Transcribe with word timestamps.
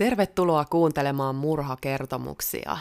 Tervetuloa 0.00 0.64
kuuntelemaan 0.64 1.34
murhakertomuksia. 1.34 2.78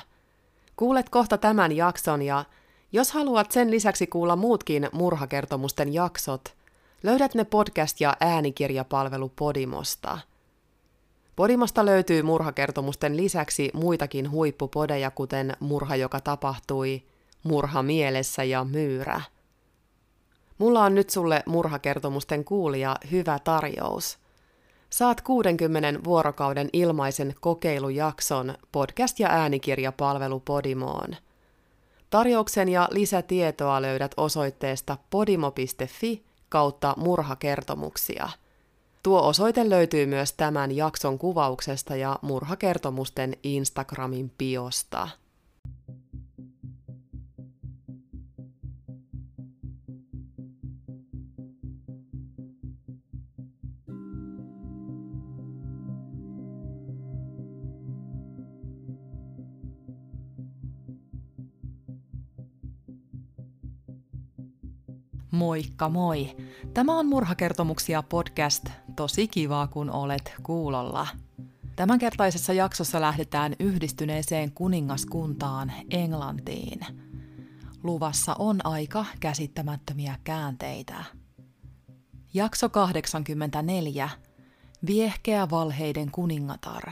Kuulet 0.76 1.10
kohta 1.10 1.38
tämän 1.38 1.72
jakson 1.72 2.22
ja 2.22 2.46
jos 2.92 3.12
haluat 3.12 3.52
sen 3.52 3.72
lisäksi 3.72 4.08
kuulla 4.08 4.36
muutkin 4.36 4.90
murhakertomusten 4.92 5.94
jaksot, 5.94 6.56
löydät 7.04 7.36
ne 7.36 7.44
podcast- 7.44 7.96
ja 8.00 8.18
äänikirjapalvelu 8.20 9.32
Podimosta. 9.36 10.20
Podimosta 11.36 11.86
löytyy 11.86 12.24
murhakertomusten 12.24 13.18
lisäksi 13.18 13.72
muitakin 13.74 14.32
huippupodeja, 14.32 15.12
kuten 15.12 15.54
Murha, 15.60 15.96
joka 15.96 16.20
tapahtui, 16.20 17.04
Murha 17.44 17.84
mielessä 17.84 18.44
ja 18.44 18.64
Myyrä. 18.64 19.22
Mulla 20.58 20.84
on 20.84 20.96
nyt 20.96 21.10
sulle 21.10 21.44
murhakertomusten 21.46 22.46
kuulija 22.46 22.96
hyvä 23.12 23.40
tarjous– 23.40 24.18
Saat 24.90 25.22
60 25.22 26.04
vuorokauden 26.04 26.70
ilmaisen 26.74 27.36
kokeilujakson 27.42 28.54
podcast- 28.78 29.20
ja 29.20 29.30
äänikirjapalvelu 29.30 30.40
Podimoon. 30.40 31.16
Tarjouksen 32.10 32.70
ja 32.70 32.88
lisätietoa 32.92 33.82
löydät 33.82 34.12
osoitteesta 34.18 34.98
podimo.fi 35.10 36.24
kautta 36.50 36.94
murhakertomuksia. 36.98 38.30
Tuo 39.04 39.28
osoite 39.28 39.70
löytyy 39.70 40.06
myös 40.06 40.34
tämän 40.34 40.76
jakson 40.76 41.18
kuvauksesta 41.20 41.96
ja 41.96 42.20
murhakertomusten 42.22 43.34
Instagramin 43.44 44.32
biosta. 44.38 45.10
Moikka 65.40 65.90
moi! 65.90 66.36
Tämä 66.74 66.98
on 67.00 67.06
Murhakertomuksia 67.06 68.04
podcast. 68.04 68.66
Tosi 68.96 69.28
kivaa, 69.28 69.68
kun 69.68 69.90
olet 69.90 70.34
kuulolla. 70.44 71.08
Tämänkertaisessa 71.76 72.54
jaksossa 72.54 73.02
lähdetään 73.02 73.56
yhdistyneeseen 73.60 74.52
kuningaskuntaan 74.52 75.72
Englantiin. 75.92 76.80
Luvassa 77.84 78.36
on 78.40 78.66
aika 78.66 79.06
käsittämättömiä 79.20 80.16
käänteitä. 80.24 81.04
Jakso 82.34 82.70
84. 82.70 84.10
Viehkeä 84.86 85.50
valheiden 85.50 86.12
kuningatar. 86.12 86.92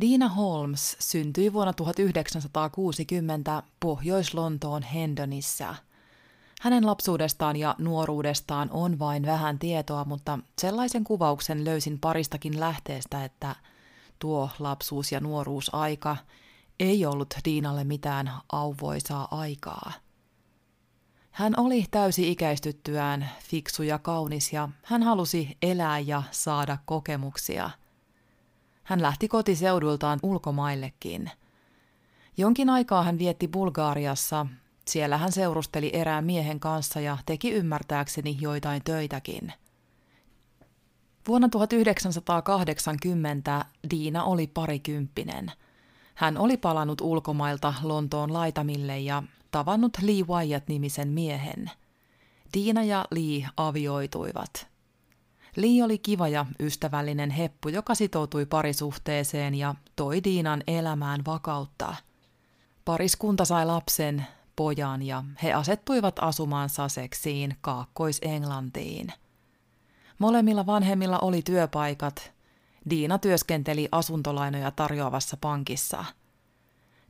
Dina 0.00 0.28
Holmes 0.28 0.96
syntyi 1.00 1.52
vuonna 1.52 1.72
1960 1.72 3.62
Pohjois-Lontoon 3.80 4.82
Hendonissa– 4.82 5.74
hänen 6.60 6.86
lapsuudestaan 6.86 7.56
ja 7.56 7.74
nuoruudestaan 7.78 8.70
on 8.70 8.98
vain 8.98 9.26
vähän 9.26 9.58
tietoa, 9.58 10.04
mutta 10.04 10.38
sellaisen 10.58 11.04
kuvauksen 11.04 11.64
löysin 11.64 11.98
paristakin 11.98 12.60
lähteestä, 12.60 13.24
että 13.24 13.56
tuo 14.18 14.50
lapsuus- 14.58 15.12
ja 15.12 15.20
nuoruusaika 15.20 16.16
ei 16.80 17.06
ollut 17.06 17.34
Diinalle 17.44 17.84
mitään 17.84 18.30
auvoisaa 18.52 19.28
aikaa. 19.30 19.92
Hän 21.30 21.54
oli 21.56 21.84
täysi-ikäistyttyään 21.90 23.30
fiksu 23.42 23.82
ja 23.82 23.98
kaunis 23.98 24.52
ja 24.52 24.68
hän 24.82 25.02
halusi 25.02 25.56
elää 25.62 25.98
ja 25.98 26.22
saada 26.30 26.78
kokemuksia. 26.84 27.70
Hän 28.82 29.02
lähti 29.02 29.28
kotiseudultaan 29.28 30.18
ulkomaillekin. 30.22 31.30
Jonkin 32.36 32.70
aikaa 32.70 33.02
hän 33.02 33.18
vietti 33.18 33.48
Bulgaariassa, 33.48 34.46
siellä 34.88 35.18
hän 35.18 35.32
seurusteli 35.32 35.90
erään 35.92 36.24
miehen 36.24 36.60
kanssa 36.60 37.00
ja 37.00 37.18
teki 37.26 37.52
ymmärtääkseni 37.52 38.36
joitain 38.40 38.82
töitäkin. 38.84 39.52
Vuonna 41.28 41.48
1980 41.48 43.64
Diina 43.90 44.24
oli 44.24 44.46
parikymppinen. 44.46 45.52
Hän 46.14 46.38
oli 46.38 46.56
palannut 46.56 47.00
ulkomailta 47.00 47.74
Lontoon 47.82 48.32
laitamille 48.32 48.98
ja 48.98 49.22
tavannut 49.50 49.92
Lee 50.02 50.22
Wyatt-nimisen 50.22 51.08
miehen. 51.08 51.70
Diina 52.54 52.84
ja 52.84 53.04
Lee 53.10 53.48
avioituivat. 53.56 54.66
Lee 55.56 55.84
oli 55.84 55.98
kiva 55.98 56.28
ja 56.28 56.46
ystävällinen 56.60 57.30
heppu, 57.30 57.68
joka 57.68 57.94
sitoutui 57.94 58.46
parisuhteeseen 58.46 59.54
ja 59.54 59.74
toi 59.96 60.24
Diinan 60.24 60.62
elämään 60.66 61.20
vakautta. 61.26 61.94
Pariskunta 62.84 63.44
sai 63.44 63.66
lapsen, 63.66 64.26
pojan 64.56 65.02
ja 65.02 65.24
he 65.42 65.52
asettuivat 65.52 66.16
asumaan 66.20 66.68
Saseksiin 66.68 67.56
Kaakkois-Englantiin. 67.60 69.12
Molemmilla 70.18 70.66
vanhemmilla 70.66 71.18
oli 71.18 71.42
työpaikat. 71.42 72.32
Diina 72.90 73.18
työskenteli 73.18 73.88
asuntolainoja 73.92 74.70
tarjoavassa 74.70 75.36
pankissa. 75.40 76.04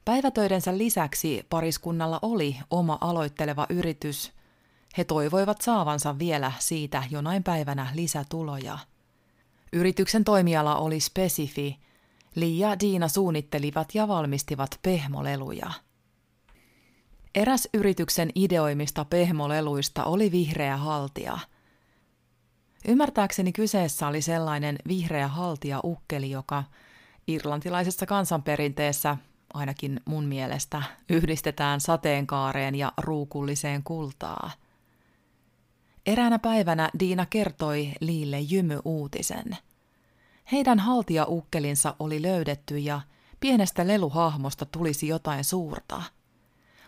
Päivätöidensä 0.05 0.79
lisäksi 0.79 1.47
pariskunnalla 1.51 2.19
oli 2.23 2.57
oma 2.71 2.99
aloitteleva 3.01 3.67
yritys. 3.69 4.33
He 4.99 5.05
toivoivat 5.05 5.61
saavansa 5.61 6.19
vielä 6.19 6.53
siitä 6.59 7.03
jonain 7.11 7.43
päivänä 7.43 7.87
lisätuloja. 7.95 8.79
Yrityksen 9.73 10.25
toimiala 10.25 10.77
oli 10.77 11.01
spesifi. 11.01 11.79
Li 12.35 12.59
ja 12.59 12.81
Diina 12.81 13.09
suunnittelivat 13.09 13.95
ja 13.95 14.09
valmistivat 14.09 14.79
pehmoleluja– 14.83 15.71
Eräs 17.35 17.69
yrityksen 17.75 18.31
ideoimista 18.35 19.05
pehmoleluista 19.05 20.05
oli 20.05 20.33
vihreä 20.33 20.77
haltia. 20.77 21.39
Ymmärtääkseni 22.89 23.53
kyseessä 23.53 24.07
oli 24.07 24.23
sellainen 24.23 24.79
vihreä 24.89 25.29
haltia 25.29 25.81
ukkeli, 25.85 26.31
joka 26.31 26.65
irlantilaisessa 27.27 28.07
kansanperinteessä, 28.07 29.17
ainakin 29.55 30.01
mun 30.05 30.25
mielestä, 30.25 30.83
yhdistetään 31.09 31.81
sateenkaareen 31.81 32.75
ja 32.75 32.93
ruukulliseen 33.01 33.83
kultaa. 33.83 34.51
Eräänä 36.07 36.39
päivänä 36.39 36.91
Diina 36.99 37.27
kertoi 37.27 37.93
Liille 38.01 38.41
jymy-uutisen. 38.41 39.57
Heidän 40.53 40.79
haltia-ukkelinsa 40.79 41.95
oli 41.99 42.23
löydetty 42.23 42.79
ja 42.79 43.01
pienestä 43.41 43.87
leluhahmosta 43.87 44.67
tulisi 44.67 45.09
jotain 45.09 45.45
suurta– 45.45 46.03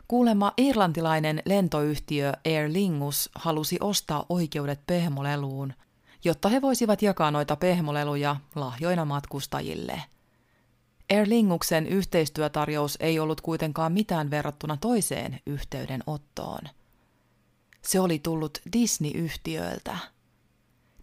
Kuulemma 0.08 0.52
irlantilainen 0.56 1.42
lentoyhtiö 1.44 2.32
Air 2.44 2.72
Lingus 2.72 3.30
halusi 3.34 3.76
ostaa 3.80 4.26
oikeudet 4.28 4.80
pehmoleluun, 4.86 5.72
jotta 6.24 6.48
he 6.48 6.62
voisivat 6.62 7.02
jakaa 7.02 7.30
noita 7.30 7.56
pehmoleluja 7.56 8.36
lahjoina 8.54 9.04
matkustajille. 9.04 10.02
Air 11.10 11.28
Linguksen 11.28 11.86
yhteistyötarjous 11.86 12.96
ei 13.00 13.18
ollut 13.18 13.40
kuitenkaan 13.40 13.92
mitään 13.92 14.30
verrattuna 14.30 14.76
toiseen 14.76 15.40
yhteydenottoon. 15.46 16.60
Se 17.82 18.00
oli 18.00 18.18
tullut 18.18 18.58
Disney-yhtiöiltä. 18.72 19.98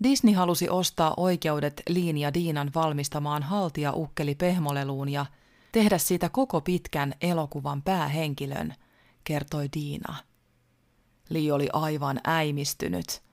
Disney 0.04 0.34
halusi 0.34 0.70
ostaa 0.70 1.14
oikeudet 1.18 1.82
Liin 1.90 2.18
ja 2.18 2.34
Diinan 2.34 2.72
valmistamaan 2.76 3.44
haltia 3.44 3.94
ukkeli 3.94 4.36
pehmoleluun 4.36 5.10
ja 5.10 5.26
tehdä 5.72 5.98
siitä 5.98 6.30
koko 6.30 6.62
pitkän 6.62 7.14
elokuvan 7.22 7.82
päähenkilön– 7.82 8.74
kertoi 9.24 9.70
Diina. 9.74 10.16
Li 11.30 11.52
oli 11.52 11.70
aivan 11.74 12.20
äimistynyt. 12.28 13.24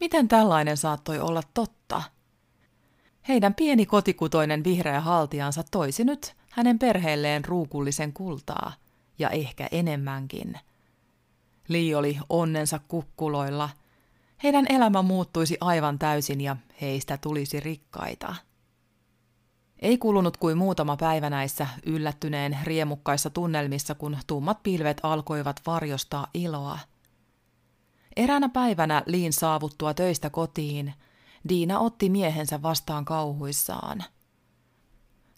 Miten 0.00 0.28
tällainen 0.28 0.76
saattoi 0.76 1.20
olla 1.20 1.42
totta? 1.54 2.02
Heidän 3.28 3.54
pieni 3.54 3.86
kotikutoinen 3.86 4.64
vihreä 4.64 5.00
haltiansa 5.00 5.64
toisi 5.70 6.04
nyt 6.04 6.34
hänen 6.50 6.78
perheelleen 6.78 7.44
ruukullisen 7.44 8.12
kultaa, 8.12 8.72
ja 9.18 9.30
ehkä 9.30 9.68
enemmänkin. 9.70 10.58
Li 11.68 11.94
oli 11.94 12.18
onnensa 12.28 12.80
kukkuloilla. 12.88 13.70
Heidän 14.42 14.66
elämä 14.68 15.02
muuttuisi 15.02 15.56
aivan 15.60 15.98
täysin 15.98 16.40
ja 16.40 16.56
heistä 16.80 17.18
tulisi 17.18 17.60
rikkaita. 17.60 18.34
Ei 19.84 19.98
kulunut 19.98 20.36
kuin 20.36 20.58
muutama 20.58 20.96
päivä 20.96 21.30
näissä 21.30 21.66
yllättyneen 21.86 22.58
riemukkaissa 22.62 23.30
tunnelmissa, 23.30 23.94
kun 23.94 24.18
tummat 24.26 24.62
pilvet 24.62 25.00
alkoivat 25.02 25.60
varjostaa 25.66 26.26
iloa. 26.34 26.78
Eräänä 28.16 28.48
päivänä 28.48 29.02
Liin 29.06 29.32
saavuttua 29.32 29.94
töistä 29.94 30.30
kotiin, 30.30 30.94
Diina 31.48 31.78
otti 31.78 32.10
miehensä 32.10 32.62
vastaan 32.62 33.04
kauhuissaan. 33.04 34.04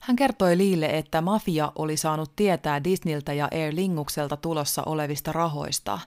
Hän 0.01 0.17
kertoi 0.17 0.59
Liille, 0.59 0.87
että 0.87 1.21
mafia 1.21 1.73
oli 1.75 1.97
saanut 1.97 2.37
tietää 2.37 2.85
Disneyltä 2.85 3.33
ja 3.33 3.49
Air 3.53 3.75
Lingukselta 3.77 4.37
tulossa 4.37 4.83
olevista 4.87 5.33
rahoista. 5.33 5.99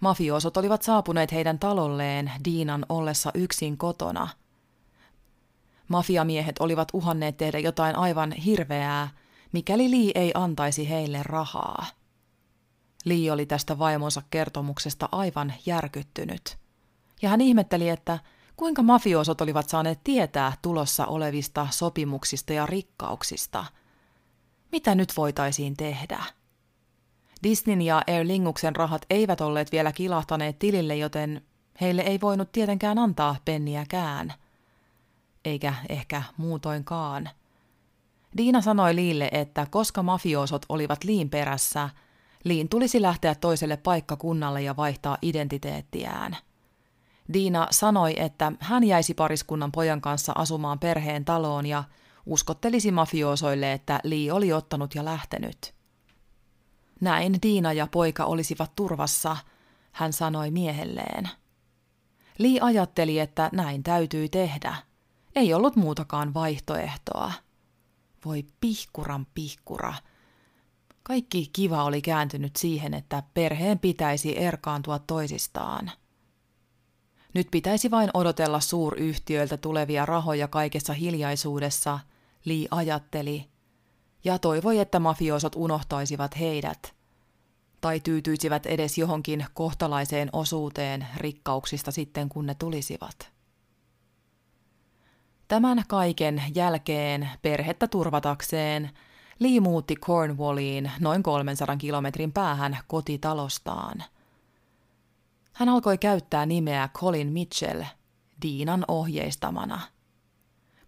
Mafiosot 0.00 0.56
olivat 0.56 0.82
saapuneet 0.82 1.32
heidän 1.32 1.58
talolleen 1.58 2.32
Diinan 2.44 2.86
ollessa 2.88 3.30
yksin 3.34 3.78
kotona– 3.78 4.28
Mafiamiehet 5.88 6.58
olivat 6.58 6.88
uhanneet 6.92 7.36
tehdä 7.36 7.58
jotain 7.58 7.96
aivan 7.96 8.32
hirveää, 8.32 9.08
mikäli 9.52 9.90
Lee 9.90 10.12
ei 10.14 10.30
antaisi 10.34 10.88
heille 10.88 11.20
rahaa. 11.22 11.86
Lee 13.04 13.32
oli 13.32 13.46
tästä 13.46 13.78
vaimonsa 13.78 14.22
kertomuksesta 14.30 15.08
aivan 15.12 15.54
järkyttynyt. 15.66 16.58
Ja 17.22 17.28
hän 17.28 17.40
ihmetteli, 17.40 17.88
että 17.88 18.18
kuinka 18.56 18.82
mafiosot 18.82 19.40
olivat 19.40 19.68
saaneet 19.68 20.00
tietää 20.04 20.52
tulossa 20.62 21.06
olevista 21.06 21.66
sopimuksista 21.70 22.52
ja 22.52 22.66
rikkauksista. 22.66 23.64
Mitä 24.72 24.94
nyt 24.94 25.12
voitaisiin 25.16 25.76
tehdä? 25.76 26.22
Disneyn 27.42 27.82
ja 27.82 28.02
Air 28.06 28.26
Linguksen 28.26 28.76
rahat 28.76 29.06
eivät 29.10 29.40
olleet 29.40 29.72
vielä 29.72 29.92
kilahtaneet 29.92 30.58
tilille, 30.58 30.96
joten 30.96 31.42
heille 31.80 32.02
ei 32.02 32.20
voinut 32.20 32.52
tietenkään 32.52 32.98
antaa 32.98 33.36
penniäkään. 33.44 34.34
Eikä 35.44 35.74
ehkä 35.88 36.22
muutoinkaan. 36.36 37.30
Diina 38.36 38.60
sanoi 38.60 38.94
Liille, 38.94 39.28
että 39.32 39.66
koska 39.70 40.02
mafiosot 40.02 40.66
olivat 40.68 41.04
Liin 41.04 41.30
perässä, 41.30 41.90
Liin 42.44 42.68
tulisi 42.68 43.02
lähteä 43.02 43.34
toiselle 43.34 43.76
paikkakunnalle 43.76 44.62
ja 44.62 44.76
vaihtaa 44.76 45.18
identiteettiään. 45.22 46.36
Diina 47.32 47.68
sanoi, 47.70 48.14
että 48.16 48.52
hän 48.60 48.84
jäisi 48.84 49.14
pariskunnan 49.14 49.72
pojan 49.72 50.00
kanssa 50.00 50.32
asumaan 50.36 50.78
perheen 50.78 51.24
taloon 51.24 51.66
ja 51.66 51.84
uskottelisi 52.26 52.90
mafioosoille, 52.90 53.72
että 53.72 54.00
Lee 54.04 54.32
oli 54.32 54.52
ottanut 54.52 54.94
ja 54.94 55.04
lähtenyt. 55.04 55.74
Näin 57.00 57.38
Diina 57.42 57.72
ja 57.72 57.86
poika 57.86 58.24
olisivat 58.24 58.72
turvassa, 58.76 59.36
hän 59.92 60.12
sanoi 60.12 60.50
miehelleen. 60.50 61.28
Lee 62.38 62.58
ajatteli, 62.60 63.18
että 63.18 63.50
näin 63.52 63.82
täytyi 63.82 64.28
tehdä. 64.28 64.76
Ei 65.36 65.54
ollut 65.54 65.76
muutakaan 65.76 66.34
vaihtoehtoa. 66.34 67.32
Voi 68.24 68.44
pihkuran 68.60 69.26
pihkura. 69.34 69.94
Kaikki 71.02 71.50
kiva 71.52 71.84
oli 71.84 72.02
kääntynyt 72.02 72.56
siihen, 72.56 72.94
että 72.94 73.22
perheen 73.34 73.78
pitäisi 73.78 74.38
erkaantua 74.38 74.98
toisistaan. 74.98 75.90
Nyt 77.34 77.48
pitäisi 77.50 77.90
vain 77.90 78.10
odotella 78.14 78.60
suuryhtiöiltä 78.60 79.56
tulevia 79.56 80.06
rahoja 80.06 80.48
kaikessa 80.48 80.92
hiljaisuudessa, 80.92 81.98
Lee 82.44 82.66
ajatteli, 82.70 83.48
ja 84.24 84.38
toivoi, 84.38 84.78
että 84.78 84.98
mafiosot 84.98 85.52
unohtaisivat 85.56 86.38
heidät, 86.38 86.94
tai 87.80 88.00
tyytyisivät 88.00 88.66
edes 88.66 88.98
johonkin 88.98 89.46
kohtalaiseen 89.54 90.28
osuuteen 90.32 91.06
rikkauksista 91.16 91.90
sitten, 91.90 92.28
kun 92.28 92.46
ne 92.46 92.54
tulisivat. 92.54 93.33
Tämän 95.54 95.84
kaiken 95.88 96.42
jälkeen 96.54 97.30
perhettä 97.42 97.88
turvatakseen 97.88 98.90
Lee 99.38 99.60
muutti 99.60 99.96
Cornwalliin 99.96 100.90
noin 101.00 101.22
300 101.22 101.76
kilometrin 101.76 102.32
päähän 102.32 102.78
kotitalostaan. 102.86 104.04
Hän 105.52 105.68
alkoi 105.68 105.98
käyttää 105.98 106.46
nimeä 106.46 106.88
Colin 106.94 107.32
Mitchell 107.32 107.82
Diinan 108.42 108.84
ohjeistamana. 108.88 109.80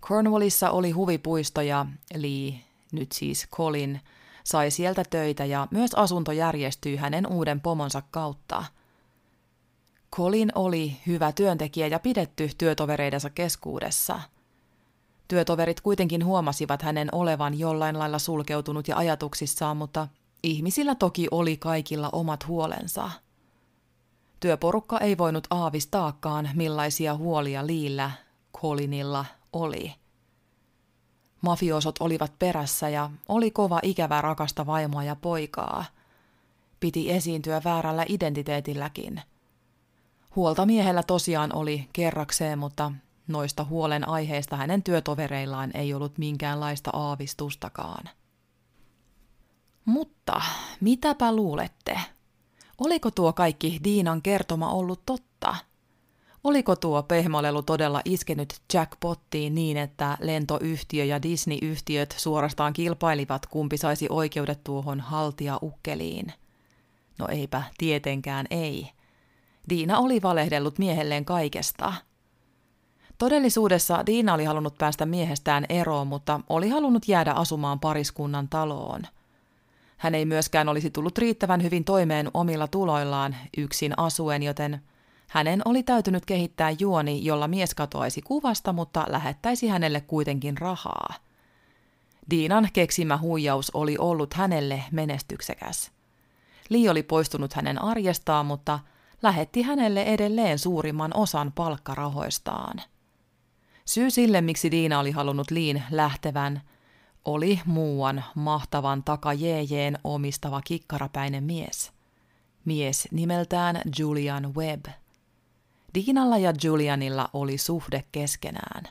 Cornwallissa 0.00 0.70
oli 0.70 0.90
huvipuisto 0.90 1.60
ja 1.60 1.86
Lee, 2.14 2.60
nyt 2.92 3.12
siis 3.12 3.48
Colin, 3.56 4.00
sai 4.44 4.70
sieltä 4.70 5.02
töitä 5.10 5.44
ja 5.44 5.68
myös 5.70 5.94
asunto 5.94 6.32
järjestyi 6.32 6.96
hänen 6.96 7.26
uuden 7.26 7.60
pomonsa 7.60 8.02
kautta. 8.10 8.64
Colin 10.16 10.52
oli 10.54 10.96
hyvä 11.06 11.32
työntekijä 11.32 11.86
ja 11.86 11.98
pidetty 11.98 12.50
työtovereidensa 12.58 13.30
keskuudessa– 13.30 14.20
Työtoverit 15.28 15.80
kuitenkin 15.80 16.24
huomasivat 16.24 16.82
hänen 16.82 17.08
olevan 17.12 17.58
jollain 17.58 17.98
lailla 17.98 18.18
sulkeutunut 18.18 18.88
ja 18.88 18.96
ajatuksissaan, 18.96 19.76
mutta 19.76 20.08
ihmisillä 20.42 20.94
toki 20.94 21.28
oli 21.30 21.56
kaikilla 21.56 22.10
omat 22.12 22.46
huolensa. 22.46 23.10
Työporukka 24.40 24.98
ei 24.98 25.18
voinut 25.18 25.46
aavistaakaan, 25.50 26.50
millaisia 26.54 27.14
huolia 27.14 27.66
Liillä, 27.66 28.10
Colinilla 28.56 29.24
oli. 29.52 29.94
Mafiosot 31.42 31.96
olivat 32.00 32.38
perässä 32.38 32.88
ja 32.88 33.10
oli 33.28 33.50
kova 33.50 33.80
ikävä 33.82 34.20
rakasta 34.20 34.66
vaimoa 34.66 35.04
ja 35.04 35.16
poikaa. 35.16 35.84
Piti 36.80 37.12
esiintyä 37.12 37.60
väärällä 37.64 38.04
identiteetilläkin. 38.08 39.22
Huolta 40.36 40.66
miehellä 40.66 41.02
tosiaan 41.02 41.54
oli 41.54 41.88
kerrakseen, 41.92 42.58
mutta 42.58 42.92
Noista 43.28 43.64
huolen 43.64 44.08
aiheista 44.08 44.56
hänen 44.56 44.82
työtovereillaan 44.82 45.70
ei 45.74 45.94
ollut 45.94 46.18
minkäänlaista 46.18 46.90
aavistustakaan. 46.92 48.08
Mutta 49.84 50.40
mitäpä 50.80 51.36
luulette? 51.36 52.00
Oliko 52.78 53.10
tuo 53.10 53.32
kaikki 53.32 53.80
Diinan 53.84 54.22
kertoma 54.22 54.70
ollut 54.70 55.02
totta? 55.06 55.56
Oliko 56.44 56.76
tuo 56.76 57.02
pehmolelu 57.02 57.62
todella 57.62 58.00
iskenyt 58.04 58.60
jackpottiin 58.74 59.54
niin, 59.54 59.76
että 59.76 60.18
lentoyhtiö 60.20 61.04
ja 61.04 61.22
Disney-yhtiöt 61.22 62.14
suorastaan 62.18 62.72
kilpailivat, 62.72 63.46
kumpi 63.46 63.76
saisi 63.76 64.06
oikeudet 64.10 64.64
tuohon 64.64 65.00
haltija-ukkeliin? 65.00 66.32
No 67.18 67.28
eipä 67.28 67.62
tietenkään 67.78 68.46
ei. 68.50 68.90
Diina 69.68 69.98
oli 69.98 70.22
valehdellut 70.22 70.78
miehelleen 70.78 71.24
kaikesta– 71.24 71.92
Todellisuudessa 73.18 74.06
Diina 74.06 74.34
oli 74.34 74.44
halunnut 74.44 74.78
päästä 74.78 75.06
miehestään 75.06 75.66
eroon, 75.68 76.06
mutta 76.06 76.40
oli 76.48 76.68
halunnut 76.68 77.08
jäädä 77.08 77.32
asumaan 77.32 77.80
pariskunnan 77.80 78.48
taloon. 78.48 79.02
Hän 79.96 80.14
ei 80.14 80.24
myöskään 80.24 80.68
olisi 80.68 80.90
tullut 80.90 81.18
riittävän 81.18 81.62
hyvin 81.62 81.84
toimeen 81.84 82.30
omilla 82.34 82.68
tuloillaan 82.68 83.36
yksin 83.56 83.94
asuen, 83.96 84.42
joten 84.42 84.80
hänen 85.28 85.62
oli 85.64 85.82
täytynyt 85.82 86.26
kehittää 86.26 86.70
juoni, 86.78 87.24
jolla 87.24 87.48
mies 87.48 87.74
katoaisi 87.74 88.22
kuvasta, 88.22 88.72
mutta 88.72 89.04
lähettäisi 89.08 89.68
hänelle 89.68 90.00
kuitenkin 90.00 90.58
rahaa. 90.58 91.14
Diinan 92.30 92.68
keksimä 92.72 93.18
huijaus 93.18 93.70
oli 93.74 93.96
ollut 93.98 94.34
hänelle 94.34 94.84
menestyksekäs. 94.90 95.90
Li 96.68 96.88
oli 96.88 97.02
poistunut 97.02 97.52
hänen 97.52 97.82
arjestaan, 97.82 98.46
mutta 98.46 98.78
lähetti 99.22 99.62
hänelle 99.62 100.02
edelleen 100.02 100.58
suurimman 100.58 101.10
osan 101.14 101.52
palkkarahoistaan. 101.52 102.82
Syy 103.86 104.10
sille, 104.10 104.40
miksi 104.40 104.70
Diina 104.70 104.98
oli 104.98 105.10
halunnut 105.10 105.50
Liin 105.50 105.82
lähtevän, 105.90 106.60
oli 107.24 107.60
muuan 107.66 108.24
mahtavan 108.34 109.04
takajeejeen 109.04 109.98
omistava 110.04 110.60
kikkarapäinen 110.62 111.44
mies. 111.44 111.92
Mies 112.64 113.08
nimeltään 113.10 113.80
Julian 113.98 114.54
Webb. 114.54 114.86
Diinalla 115.94 116.38
ja 116.38 116.52
Julianilla 116.62 117.30
oli 117.32 117.58
suhde 117.58 118.04
keskenään. 118.12 118.88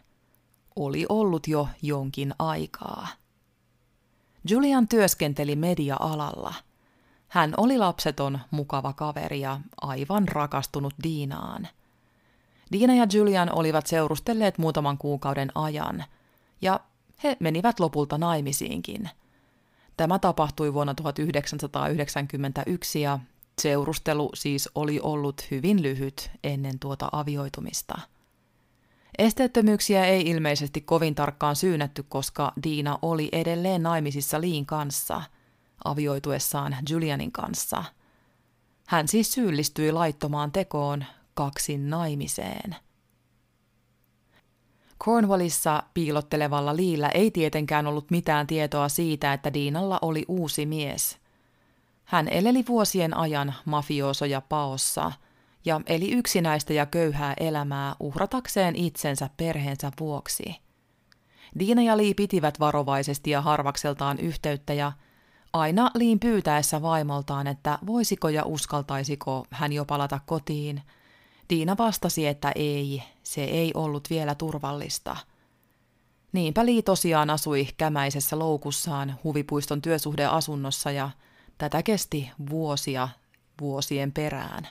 Oli 0.75 1.05
ollut 1.09 1.47
jo 1.47 1.67
jonkin 1.81 2.33
aikaa. 2.39 3.07
Julian 4.49 4.87
työskenteli 4.87 5.55
media-alalla. 5.55 6.53
Hän 7.27 7.53
oli 7.57 7.77
lapseton, 7.77 8.39
mukava 8.51 8.93
kaveri 8.93 9.39
ja 9.39 9.59
aivan 9.81 10.27
rakastunut 10.27 10.93
Diinaan– 11.03 11.67
Diina 12.71 12.95
ja 12.95 13.07
Julian 13.13 13.55
olivat 13.55 13.87
seurustelleet 13.87 14.57
muutaman 14.57 14.97
kuukauden 14.97 15.51
ajan, 15.55 16.03
ja 16.61 16.79
he 17.23 17.37
menivät 17.39 17.79
lopulta 17.79 18.17
naimisiinkin. 18.17 19.09
Tämä 19.97 20.19
tapahtui 20.19 20.73
vuonna 20.73 20.93
1991 20.93 23.01
ja 23.01 23.19
seurustelu 23.61 24.29
siis 24.33 24.69
oli 24.75 24.99
ollut 24.99 25.47
hyvin 25.51 25.83
lyhyt 25.83 26.31
ennen 26.43 26.79
tuota 26.79 27.09
avioitumista. 27.11 27.99
Esteettömyyksiä 29.17 30.05
ei 30.05 30.21
ilmeisesti 30.21 30.81
kovin 30.81 31.15
tarkkaan 31.15 31.55
syynätty, 31.55 32.03
koska 32.03 32.53
Diina 32.63 32.99
oli 33.01 33.29
edelleen 33.31 33.83
naimisissa 33.83 34.41
Liin 34.41 34.65
kanssa, 34.65 35.21
avioituessaan 35.83 36.77
Julianin 36.89 37.31
kanssa. 37.31 37.83
Hän 38.87 39.07
siis 39.07 39.33
syyllistyi 39.33 39.91
laittomaan 39.91 40.51
tekoon, 40.51 41.05
kaksin 41.35 41.89
naimiseen. 41.89 42.75
Cornwallissa 45.03 45.83
piilottelevalla 45.93 46.75
Liillä 46.75 47.09
ei 47.09 47.31
tietenkään 47.31 47.87
ollut 47.87 48.11
mitään 48.11 48.47
tietoa 48.47 48.89
siitä, 48.89 49.33
että 49.33 49.53
Diinalla 49.53 49.99
oli 50.01 50.25
uusi 50.27 50.65
mies. 50.65 51.17
Hän 52.03 52.27
eleli 52.27 52.63
vuosien 52.67 53.17
ajan 53.17 53.53
mafioosoja 53.65 54.41
paossa 54.41 55.11
ja 55.65 55.81
eli 55.85 56.11
yksinäistä 56.11 56.73
ja 56.73 56.85
köyhää 56.85 57.33
elämää 57.39 57.95
uhratakseen 57.99 58.75
itsensä 58.75 59.29
perheensä 59.37 59.91
vuoksi. 59.99 60.55
Diina 61.59 61.81
ja 61.81 61.97
Lee 61.97 62.13
pitivät 62.13 62.59
varovaisesti 62.59 63.29
ja 63.29 63.41
harvakseltaan 63.41 64.19
yhteyttä 64.19 64.73
ja 64.73 64.91
aina 65.53 65.91
Liin 65.95 66.19
pyytäessä 66.19 66.81
vaimoltaan, 66.81 67.47
että 67.47 67.79
voisiko 67.85 68.29
ja 68.29 68.45
uskaltaisiko 68.45 69.45
hän 69.49 69.73
jo 69.73 69.85
palata 69.85 70.19
kotiin– 70.25 70.81
Diina 71.49 71.77
vastasi, 71.77 72.27
että 72.27 72.51
ei, 72.55 73.03
se 73.23 73.43
ei 73.43 73.71
ollut 73.73 74.09
vielä 74.09 74.35
turvallista. 74.35 75.17
Niinpä 76.31 76.65
Lee 76.65 76.81
tosiaan 76.81 77.29
asui 77.29 77.67
kämäisessä 77.77 78.39
loukussaan 78.39 79.19
huvipuiston 79.23 79.81
työsuhdeasunnossa 79.81 80.91
ja 80.91 81.09
tätä 81.57 81.83
kesti 81.83 82.31
vuosia 82.49 83.09
vuosien 83.61 84.11
perään. 84.11 84.67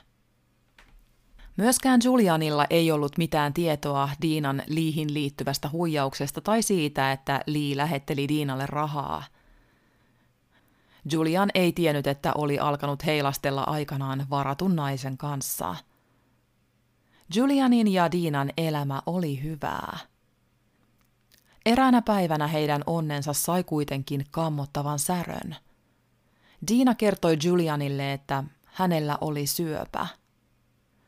Myöskään 1.57 2.01
Julianilla 2.03 2.65
ei 2.69 2.91
ollut 2.91 3.17
mitään 3.17 3.53
tietoa 3.53 4.09
Diinan 4.21 4.63
Liihin 4.67 5.13
liittyvästä 5.13 5.69
huijauksesta 5.71 6.41
tai 6.41 6.61
siitä, 6.61 7.11
että 7.11 7.41
Lee 7.47 7.77
lähetteli 7.77 8.27
Diinalle 8.27 8.65
rahaa. 8.65 9.23
Julian 11.11 11.49
ei 11.53 11.73
tiennyt, 11.73 12.07
että 12.07 12.31
oli 12.37 12.59
alkanut 12.59 13.05
heilastella 13.05 13.63
aikanaan 13.63 14.25
varatun 14.29 14.75
naisen 14.75 15.17
kanssa. 15.17 15.75
Julianin 17.35 17.93
ja 17.93 18.11
Diinan 18.11 18.51
elämä 18.57 19.01
oli 19.05 19.43
hyvää. 19.43 19.97
Eräänä 21.65 22.01
päivänä 22.01 22.47
heidän 22.47 22.81
onnensa 22.85 23.33
sai 23.33 23.63
kuitenkin 23.63 24.25
kammottavan 24.31 24.99
särön. 24.99 25.55
Diina 26.67 26.95
kertoi 26.95 27.37
Julianille, 27.43 28.13
että 28.13 28.43
hänellä 28.65 29.17
oli 29.21 29.47
syöpä– 29.47 30.07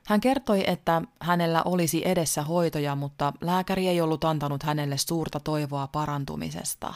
hän 0.08 0.22
kertoi, 0.22 0.64
että 0.68 1.02
hänellä 1.22 1.64
olisi 1.64 2.02
edessä 2.06 2.44
hoitoja, 2.44 2.96
mutta 2.96 3.34
lääkäri 3.42 3.88
ei 3.88 4.02
ollut 4.02 4.24
antanut 4.24 4.64
hänelle 4.64 4.98
suurta 4.98 5.40
toivoa 5.40 5.88
parantumisesta. 5.88 6.94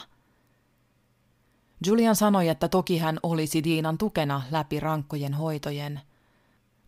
Julian 1.86 2.16
sanoi, 2.16 2.48
että 2.48 2.68
toki 2.68 2.98
hän 2.98 3.18
olisi 3.22 3.64
Diinan 3.64 3.98
tukena 3.98 4.42
läpi 4.50 4.80
rankkojen 4.80 5.34
hoitojen, 5.34 6.00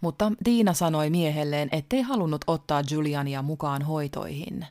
mutta 0.05 0.33
Diina 0.45 0.73
sanoi 0.73 1.11
miehelleen, 1.11 1.69
ettei 1.73 2.03
halunnut 2.03 2.45
ottaa 2.47 2.83
Juliania 2.91 3.43
mukaan 3.43 3.83
hoitoihin. 3.83 4.67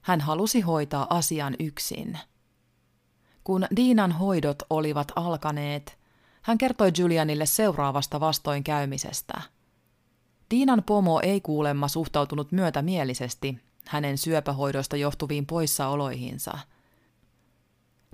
Hän 0.00 0.20
halusi 0.20 0.60
hoitaa 0.60 1.06
asian 1.10 1.56
yksin. 1.58 2.18
Kun 3.44 3.66
Diinan 3.76 4.12
hoidot 4.12 4.62
olivat 4.70 5.12
alkaneet, 5.16 5.98
hän 6.42 6.58
kertoi 6.58 6.92
Julianille 6.98 7.46
seuraavasta 7.46 8.20
vastoinkäymisestä– 8.20 9.40
Tiinan 10.50 10.82
pomo 10.82 11.20
ei 11.20 11.40
kuulemma 11.40 11.88
suhtautunut 11.88 12.52
myötämielisesti 12.52 13.58
hänen 13.86 14.18
syöpähoidosta 14.18 14.96
johtuviin 14.96 15.46
poissaoloihinsa. 15.46 16.58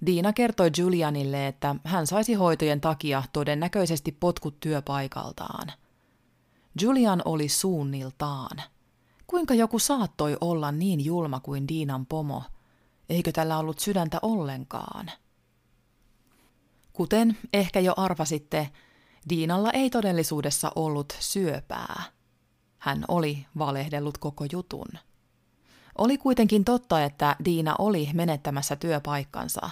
Diina 0.06 0.32
kertoi 0.32 0.70
Julianille, 0.78 1.46
että 1.46 1.76
hän 1.84 2.06
saisi 2.06 2.34
hoitojen 2.34 2.80
takia 2.80 3.22
todennäköisesti 3.32 4.12
potkut 4.20 4.60
työpaikaltaan. 4.60 5.72
Julian 6.80 7.22
oli 7.24 7.48
suunniltaan. 7.48 8.62
Kuinka 9.26 9.54
joku 9.54 9.78
saattoi 9.78 10.36
olla 10.40 10.72
niin 10.72 11.04
julma 11.04 11.40
kuin 11.40 11.68
Diinan 11.68 12.06
pomo? 12.06 12.42
Eikö 13.08 13.32
tällä 13.32 13.58
ollut 13.58 13.78
sydäntä 13.78 14.18
ollenkaan? 14.22 15.10
Kuten 16.92 17.38
ehkä 17.52 17.80
jo 17.80 17.94
arvasitte, 17.96 18.70
Diinalla 19.28 19.70
ei 19.70 19.90
todellisuudessa 19.90 20.72
ollut 20.76 21.16
syöpää– 21.20 22.02
hän 22.86 23.04
oli 23.08 23.46
valehdellut 23.58 24.18
koko 24.18 24.44
jutun. 24.52 24.88
Oli 25.98 26.18
kuitenkin 26.18 26.64
totta, 26.64 27.04
että 27.04 27.36
Diina 27.44 27.74
oli 27.78 28.10
menettämässä 28.12 28.76
työpaikkansa. 28.76 29.70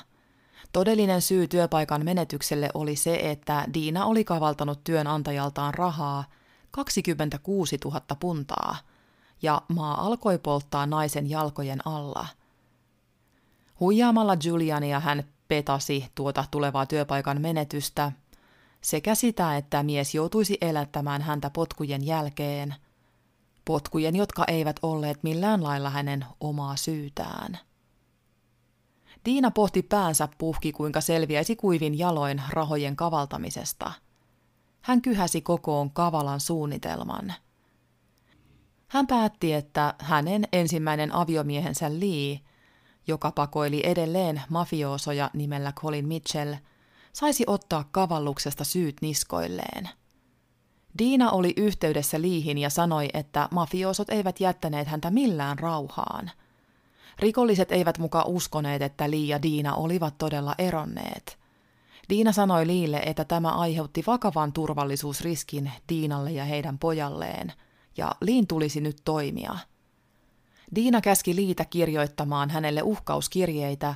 Todellinen 0.73 1.23
syy 1.23 1.49
työpaikan 1.49 2.05
menetykselle 2.05 2.71
oli 2.75 2.97
se, 2.97 3.15
että 3.23 3.65
Diina 3.75 4.05
oli 4.05 4.25
kavaltanut 4.25 4.85
työnantajaltaan 4.85 5.75
rahaa 5.75 6.25
26 6.75 7.79
000 7.85 8.01
puntaa, 8.21 8.77
ja 9.43 9.63
maa 9.69 10.07
alkoi 10.07 10.39
polttaa 10.39 10.87
naisen 10.87 11.31
jalkojen 11.31 11.87
alla. 11.87 12.27
Huijaamalla 13.81 14.37
Juliania 14.45 15.01
hän 15.01 15.25
petasi 15.49 16.09
tuota 16.15 16.45
tulevaa 16.51 16.87
työpaikan 16.87 17.41
menetystä 17.41 18.13
sekä 18.81 19.15
sitä, 19.15 19.57
että 19.57 19.83
mies 19.83 20.15
joutuisi 20.15 20.59
elättämään 20.61 21.23
häntä 21.23 21.51
potkujen 21.51 22.07
jälkeen– 22.07 22.75
potkujen, 23.65 24.17
jotka 24.17 24.45
eivät 24.49 24.77
olleet 24.83 25.23
millään 25.23 25.65
lailla 25.65 25.91
hänen 25.91 26.25
omaa 26.41 26.77
syytään. 26.77 27.59
Tiina 29.25 29.51
pohti 29.51 29.83
päänsä 29.83 30.29
puhki, 30.39 30.73
kuinka 30.73 31.01
selviäisi 31.01 31.57
kuivin 31.57 31.99
jaloin 31.99 32.43
rahojen 32.51 32.97
kavaltamisesta. 32.97 33.93
Hän 34.85 35.03
kyhäsi 35.03 35.41
kokoon 35.41 35.91
kavalan 35.91 36.41
suunnitelman. 36.41 37.35
Hän 38.89 39.07
päätti, 39.07 39.53
että 39.53 39.95
hänen 39.99 40.49
ensimmäinen 40.53 41.15
aviomiehensä 41.15 41.91
Lee, 41.91 42.41
joka 43.07 43.31
pakoili 43.31 43.83
edelleen 43.85 44.43
mafioosoja 44.49 45.31
nimellä 45.35 45.73
Colin 45.73 46.09
Mitchell, 46.09 46.55
saisi 47.13 47.45
ottaa 47.47 47.89
kavalluksesta 47.93 48.65
syyt 48.65 48.97
niskoilleen– 49.01 49.89
Diina 50.99 51.31
oli 51.31 51.53
yhteydessä 51.57 52.21
Liihin 52.21 52.59
ja 52.59 52.71
sanoi, 52.71 53.09
että 53.15 53.49
mafioosot 53.51 54.11
eivät 54.11 54.41
jättäneet 54.41 54.89
häntä 54.89 55.11
millään 55.11 55.59
rauhaan. 55.59 56.31
Rikolliset 57.19 57.73
eivät 57.73 57.99
muka 57.99 58.25
uskoneet, 58.27 58.83
että 58.83 59.11
Lee 59.11 59.19
ja 59.19 59.43
Diina 59.43 59.75
olivat 59.75 60.19
todella 60.19 60.55
eronneet. 60.59 61.39
Diina 62.09 62.33
sanoi 62.33 62.67
Liille, 62.67 62.97
että 63.07 63.25
tämä 63.25 63.49
aiheutti 63.49 64.05
vakavan 64.07 64.53
turvallisuusriskin 64.53 65.73
Diinalle 65.89 66.33
ja 66.33 66.45
heidän 66.45 66.79
pojalleen, 66.79 67.53
ja 67.97 68.13
Liin 68.21 68.47
tulisi 68.47 68.81
nyt 68.81 68.97
toimia. 69.05 69.57
Diina 70.75 71.01
käski 71.01 71.37
Liitä 71.37 71.65
kirjoittamaan 71.65 72.51
hänelle 72.51 72.83
uhkauskirjeitä, 72.83 73.95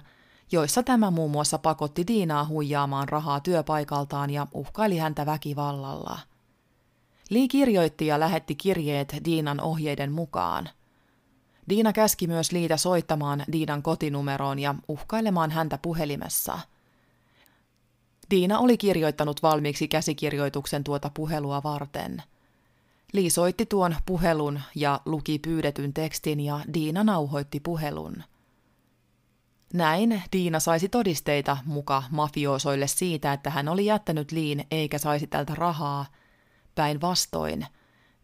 joissa 0.53 0.83
tämä 0.83 1.11
muun 1.11 1.31
muassa 1.31 1.59
pakotti 1.59 2.07
Diinaa 2.07 2.47
huijaamaan 2.47 3.09
rahaa 3.09 3.41
työpaikaltaan 3.41 4.31
ja 4.31 4.47
uhkaili 4.53 4.99
häntä 4.99 5.27
väkivallalla– 5.27 6.19
Lee 7.31 7.49
kirjoitti 7.49 8.07
ja 8.07 8.21
lähetti 8.21 8.55
kirjeet 8.55 9.17
Diinan 9.25 9.61
ohjeiden 9.61 10.13
mukaan. 10.13 10.69
Diina 11.69 11.93
käski 11.93 12.27
myös 12.27 12.53
Liitä 12.53 12.77
soittamaan 12.77 13.45
Diinan 13.53 13.83
kotinumeroon 13.83 14.59
ja 14.59 14.75
uhkailemaan 14.89 15.51
häntä 15.51 15.79
puhelimessa. 15.83 16.59
Diina 18.31 18.59
oli 18.59 18.77
kirjoittanut 18.77 19.43
valmiiksi 19.43 19.89
käsikirjoituksen 19.89 20.85
tuota 20.85 21.11
puhelua 21.15 21.63
varten. 21.65 22.23
Li 23.13 23.31
soitti 23.31 23.67
tuon 23.67 23.97
puhelun 24.07 24.61
ja 24.75 25.01
luki 25.05 25.39
pyydetyn 25.39 25.95
tekstin 25.95 26.41
ja 26.41 26.61
Diina 26.75 27.05
nauhoitti 27.05 27.61
puhelun. 27.61 28.23
Näin 29.75 30.23
Diina 30.33 30.61
saisi 30.61 30.89
todisteita 30.89 31.57
muka 31.65 32.03
mafioosoille 32.11 32.87
siitä, 32.87 33.33
että 33.33 33.51
hän 33.51 33.69
oli 33.69 33.87
jättänyt 33.87 34.33
Liin 34.33 34.65
eikä 34.71 34.99
saisi 34.99 35.27
tältä 35.27 35.55
rahaa– 35.55 36.07
Päinvastoin, 36.79 37.67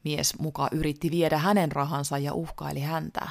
mies 0.05 0.39
muka 0.39 0.69
yritti 0.73 1.11
viedä 1.11 1.39
hänen 1.39 1.73
rahansa 1.73 2.19
ja 2.19 2.35
uhkaili 2.35 2.81
häntä. 2.81 3.29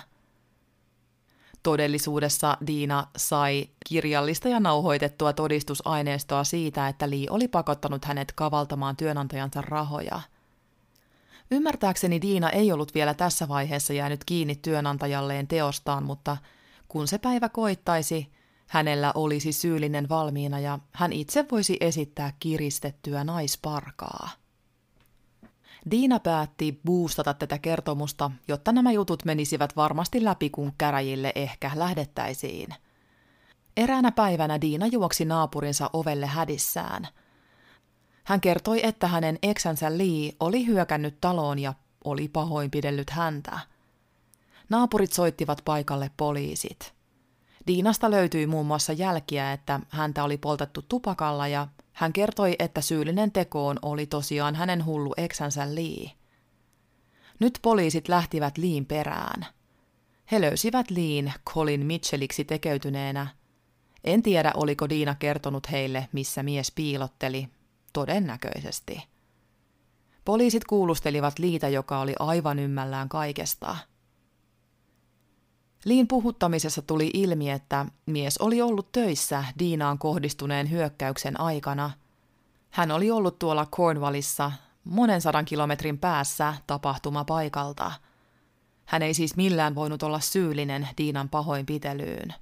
Todellisuudessa 1.64 2.58
Diina 2.68 3.08
sai 3.18 3.70
kirjallista 3.90 4.50
ja 4.50 4.60
nauhoitettua 4.60 5.34
todistusaineistoa 5.34 6.44
siitä, 6.44 6.88
että 6.88 7.10
Lee 7.10 7.26
oli 7.30 7.48
pakottanut 7.48 8.06
hänet 8.06 8.32
kavaltamaan 8.32 8.98
työnantajansa 8.98 9.62
rahoja. 9.62 10.22
Ymmärtääkseni 11.52 12.22
Diina 12.22 12.50
ei 12.50 12.72
ollut 12.72 12.94
vielä 12.94 13.14
tässä 13.14 13.48
vaiheessa 13.48 13.94
jäänyt 13.94 14.24
kiinni 14.24 14.56
työnantajalleen 14.56 15.48
teostaan, 15.48 16.04
mutta 16.04 16.38
kun 16.88 17.08
se 17.08 17.18
päivä 17.18 17.50
koittaisi, 17.50 18.32
hänellä 18.68 19.12
olisi 19.16 19.52
syyllinen 19.52 20.10
valmiina 20.10 20.60
ja 20.60 20.80
hän 20.92 21.14
itse 21.14 21.46
voisi 21.52 21.78
esittää 21.80 22.34
kiristettyä 22.40 23.24
naisparkaa. 23.24 24.30
Diina 25.92 26.20
päätti 26.20 26.80
boostata 26.86 27.34
tätä 27.34 27.58
kertomusta, 27.58 28.32
jotta 28.48 28.72
nämä 28.72 28.92
jutut 28.92 29.26
menisivät 29.26 29.76
varmasti 29.76 30.24
läpi, 30.24 30.50
kun 30.50 30.74
käräjille 30.78 31.32
ehkä 31.36 31.72
lähdettäisiin. 31.76 32.70
Eräänä 33.78 34.12
päivänä 34.12 34.62
Diina 34.62 34.88
juoksi 34.88 35.26
naapurinsa 35.26 35.90
ovelle 35.94 36.26
hädissään. 36.26 37.08
Hän 38.24 38.42
kertoi, 38.42 38.86
että 38.86 39.08
hänen 39.08 39.40
eksänsä 39.44 39.98
Lee 39.98 40.32
oli 40.40 40.66
hyökännyt 40.66 41.22
taloon 41.22 41.60
ja 41.60 41.74
oli 42.04 42.28
pahoinpidellyt 42.28 43.10
häntä. 43.10 43.60
Naapurit 44.70 45.14
soittivat 45.14 45.62
paikalle 45.66 46.12
poliisit. 46.18 46.94
Diinasta 47.68 48.12
löytyi 48.12 48.48
muun 48.48 48.66
muassa 48.66 48.94
jälkiä, 48.94 49.54
että 49.54 49.80
häntä 49.90 50.24
oli 50.24 50.38
poltettu 50.38 50.82
tupakalla 50.82 51.48
ja 51.48 51.68
hän 51.94 52.14
kertoi, 52.14 52.56
että 52.60 52.82
syyllinen 52.82 53.32
tekoon 53.32 53.80
oli 53.82 54.06
tosiaan 54.06 54.56
hänen 54.56 54.86
hullu 54.86 55.14
eksänsä 55.18 55.76
Lee. 55.76 56.12
Nyt 57.40 57.60
poliisit 57.62 58.08
lähtivät 58.08 58.58
Liin 58.58 58.86
perään. 58.86 59.46
He 60.32 60.42
löysivät 60.42 60.92
Liin 60.92 61.34
Colin 61.50 61.86
Mitchelliksi 61.86 62.46
tekeytyneenä. 62.46 63.28
En 64.04 64.24
tiedä, 64.24 64.52
oliko 64.56 64.90
Diina 64.90 65.16
kertonut 65.16 65.72
heille, 65.72 66.10
missä 66.12 66.44
mies 66.44 66.72
piilotteli. 66.72 67.48
Todennäköisesti. 67.94 69.04
Poliisit 70.26 70.64
kuulustelivat 70.64 71.40
Liitä, 71.40 71.70
joka 71.70 72.00
oli 72.00 72.14
aivan 72.20 72.60
ymmällään 72.60 73.10
kaikesta. 73.10 73.78
Liin 75.86 76.08
puhuttamisessa 76.08 76.82
tuli 76.82 77.10
ilmi, 77.14 77.52
että 77.52 77.86
mies 78.06 78.38
oli 78.38 78.62
ollut 78.62 78.92
töissä 78.92 79.44
Diinaan 79.60 80.00
kohdistuneen 80.00 80.72
hyökkäyksen 80.72 81.40
aikana. 81.40 81.92
Hän 82.70 82.92
oli 82.92 83.12
ollut 83.12 83.40
tuolla 83.40 83.66
Cornwallissa 83.66 84.52
monen 84.84 85.22
sadan 85.22 85.46
kilometrin 85.46 85.98
päässä 85.98 86.54
tapahtumapaikalta. 86.68 87.92
Hän 88.86 89.02
ei 89.02 89.14
siis 89.14 89.36
millään 89.36 89.76
voinut 89.76 90.04
olla 90.04 90.20
syyllinen 90.20 90.90
Diinan 90.98 91.30
pahoinpitelyyn. 91.30 92.34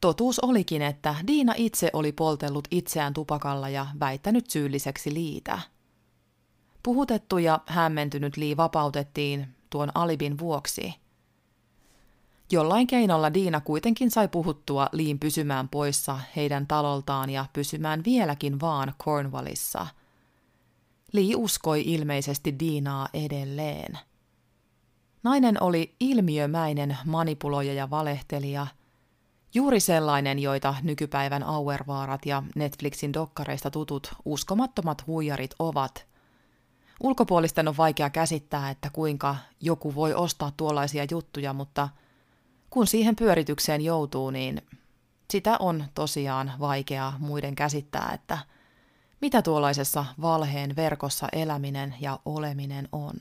Totuus 0.00 0.38
olikin, 0.38 0.82
että 0.82 1.14
Diina 1.26 1.54
itse 1.56 1.90
oli 1.92 2.12
poltellut 2.12 2.68
itseään 2.70 3.14
tupakalla 3.14 3.68
ja 3.68 3.86
väittänyt 4.00 4.50
syylliseksi 4.50 5.14
liitä. 5.14 5.58
Puhutettu 6.82 7.38
ja 7.38 7.60
hämmentynyt 7.66 8.36
Lii 8.36 8.56
vapautettiin 8.56 9.48
tuon 9.70 9.90
alibin 9.94 10.38
vuoksi. 10.38 10.94
Jollain 12.50 12.86
keinolla 12.86 13.34
Diina 13.34 13.60
kuitenkin 13.60 14.10
sai 14.10 14.28
puhuttua 14.28 14.88
Liin 14.92 15.18
pysymään 15.18 15.68
poissa 15.68 16.20
heidän 16.36 16.66
taloltaan 16.66 17.30
ja 17.30 17.46
pysymään 17.52 18.04
vieläkin 18.04 18.60
vaan 18.60 18.94
Cornwallissa. 19.04 19.86
Lee 21.12 21.36
uskoi 21.36 21.82
ilmeisesti 21.86 22.58
Diinaa 22.58 23.08
edelleen. 23.14 23.98
Nainen 25.22 25.62
oli 25.62 25.94
ilmiömäinen 26.00 26.98
manipuloija 27.06 27.72
ja 27.72 27.90
valehtelija– 27.90 28.66
Juuri 29.54 29.80
sellainen, 29.80 30.38
joita 30.38 30.74
nykypäivän 30.82 31.42
Auervaarat 31.42 32.26
ja 32.26 32.42
Netflixin 32.54 33.12
dokkareista 33.12 33.70
tutut 33.70 34.14
uskomattomat 34.24 35.06
huijarit 35.06 35.50
ovat. 35.58 36.06
Ulkopuolisten 37.00 37.68
on 37.68 37.76
vaikea 37.76 38.10
käsittää, 38.10 38.70
että 38.70 38.90
kuinka 38.90 39.36
joku 39.60 39.94
voi 39.94 40.14
ostaa 40.14 40.52
tuollaisia 40.56 41.06
juttuja, 41.10 41.52
mutta 41.52 41.88
kun 42.70 42.86
siihen 42.86 43.16
pyöritykseen 43.16 43.80
joutuu, 43.80 44.30
niin 44.30 44.62
sitä 45.30 45.56
on 45.58 45.84
tosiaan 45.94 46.52
vaikea 46.60 47.12
muiden 47.18 47.54
käsittää, 47.54 48.10
että 48.14 48.38
mitä 49.20 49.42
tuollaisessa 49.42 50.04
valheen 50.20 50.76
verkossa 50.76 51.28
eläminen 51.32 51.94
ja 52.00 52.20
oleminen 52.24 52.88
on. 52.92 53.14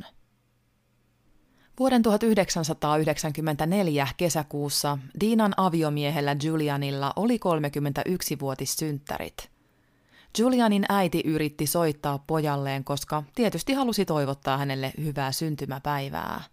Vuoden 1.79 2.01
1994 2.01 4.07
kesäkuussa 4.17 4.97
Diinan 5.19 5.53
aviomiehellä 5.57 6.35
Julianilla 6.43 7.13
oli 7.15 7.37
31-vuotissynttärit. 7.37 9.49
Julianin 10.37 10.85
äiti 10.89 11.21
yritti 11.25 11.67
soittaa 11.67 12.23
pojalleen, 12.27 12.83
koska 12.83 13.23
tietysti 13.35 13.73
halusi 13.73 14.05
toivottaa 14.05 14.57
hänelle 14.57 14.93
hyvää 15.03 15.31
syntymäpäivää. 15.31 16.43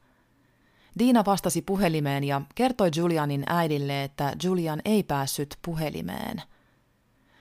Diina 0.99 1.25
vastasi 1.25 1.62
puhelimeen 1.62 2.25
ja 2.25 2.43
kertoi 2.55 2.91
Julianin 2.97 3.45
äidille, 3.47 4.05
että 4.05 4.33
Julian 4.43 4.83
ei 4.85 5.03
päässyt 5.03 5.59
puhelimeen– 5.62 6.43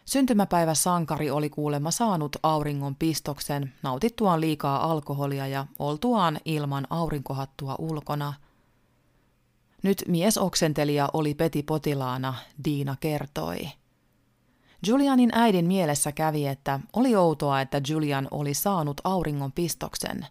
Syntymäpäivä 0.05 0.73
sankari 0.73 1.31
oli 1.31 1.49
kuulemma 1.49 1.91
saanut 1.91 2.35
auringon 2.43 2.95
pistoksen 2.95 3.73
nautittuaan 3.83 4.41
liikaa 4.41 4.91
alkoholia 4.91 5.47
ja 5.47 5.65
oltuaan 5.79 6.39
ilman 6.45 6.87
aurinkohattua 6.89 7.75
ulkona. 7.79 8.33
Nyt 9.83 10.03
mies 10.07 10.37
oksentelija 10.37 11.09
oli 11.13 11.33
Peti 11.33 11.63
potilaana, 11.63 12.33
Diina 12.65 12.95
kertoi. 12.99 13.69
Julianin 14.87 15.29
äidin 15.33 15.67
mielessä 15.67 16.11
kävi, 16.11 16.47
että 16.47 16.79
oli 16.93 17.15
outoa, 17.15 17.61
että 17.61 17.81
Julian 17.87 18.27
oli 18.31 18.53
saanut 18.53 19.01
auringon 19.03 19.51
pistoksen. 19.51 20.27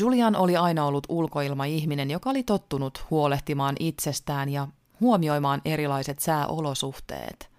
Julian 0.00 0.36
oli 0.36 0.56
aina 0.56 0.84
ollut 0.84 1.06
ulkoilma-ihminen, 1.08 2.10
joka 2.10 2.30
oli 2.30 2.42
tottunut 2.42 3.06
huolehtimaan 3.10 3.76
itsestään 3.80 4.48
ja 4.48 4.68
huomioimaan 5.00 5.62
erilaiset 5.64 6.18
sääolosuhteet– 6.20 7.50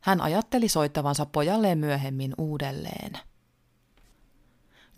hän 0.00 0.20
ajatteli 0.20 0.68
soittavansa 0.68 1.26
pojalleen 1.26 1.78
myöhemmin 1.78 2.34
uudelleen. 2.38 3.12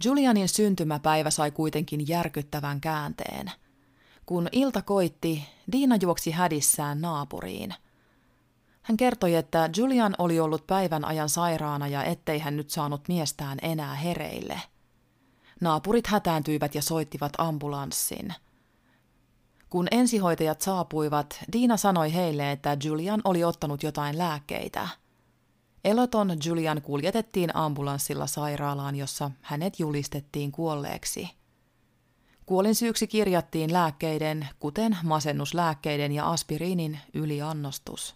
Julianin 0.05 0.49
syntymäpäivä 0.49 1.31
sai 1.31 1.51
kuitenkin 1.51 2.09
järkyttävän 2.09 2.81
käänteen. 2.81 3.51
Kun 4.27 4.49
ilta 4.53 4.83
koitti, 4.83 5.45
Diina 5.73 5.97
juoksi 6.03 6.31
hädissään 6.31 7.01
naapuriin. 7.01 7.75
Hän 8.83 8.97
kertoi, 8.97 9.35
että 9.35 9.71
Julian 9.77 10.15
oli 10.19 10.41
ollut 10.41 10.67
päivän 10.67 11.05
ajan 11.05 11.29
sairaana 11.29 11.89
ja 11.89 12.05
ettei 12.05 12.39
hän 12.39 12.57
nyt 12.57 12.71
saanut 12.71 13.09
miestään 13.09 13.59
enää 13.63 13.95
hereille. 13.95 14.61
Naapurit 15.63 16.07
hätääntyivät 16.07 16.75
ja 16.75 16.83
soittivat 16.83 17.33
ambulanssin– 17.39 18.35
kun 19.73 19.89
ensihoitajat 19.91 20.61
saapuivat, 20.61 21.39
Diina 21.53 21.77
sanoi 21.77 22.15
heille, 22.15 22.53
että 22.53 22.77
Julian 22.85 23.21
oli 23.25 23.45
ottanut 23.45 23.83
jotain 23.83 24.19
lääkkeitä. 24.19 24.89
Eloton 25.85 26.37
Julian 26.45 26.83
kuljetettiin 26.83 27.57
ambulanssilla 27.57 28.27
sairaalaan, 28.27 28.97
jossa 28.97 29.31
hänet 29.41 29.81
julistettiin 29.81 30.53
kuolleeksi. 30.53 31.31
Kuolin 32.47 32.75
syyksi 32.75 33.07
kirjattiin 33.07 33.73
lääkkeiden, 33.73 34.49
kuten 34.59 34.99
masennuslääkkeiden 35.03 36.13
ja 36.13 36.31
aspiriinin 36.31 36.99
yliannostus. 37.15 38.15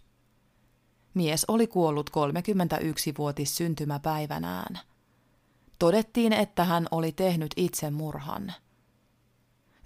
Mies 1.15 1.45
oli 1.49 1.67
kuollut 1.67 2.11
31-vuotis 2.11 3.57
syntymäpäivänään. 3.57 4.79
Todettiin, 5.79 6.33
että 6.33 6.65
hän 6.65 6.87
oli 6.91 7.12
tehnyt 7.12 7.51
itsemurhan– 7.57 8.53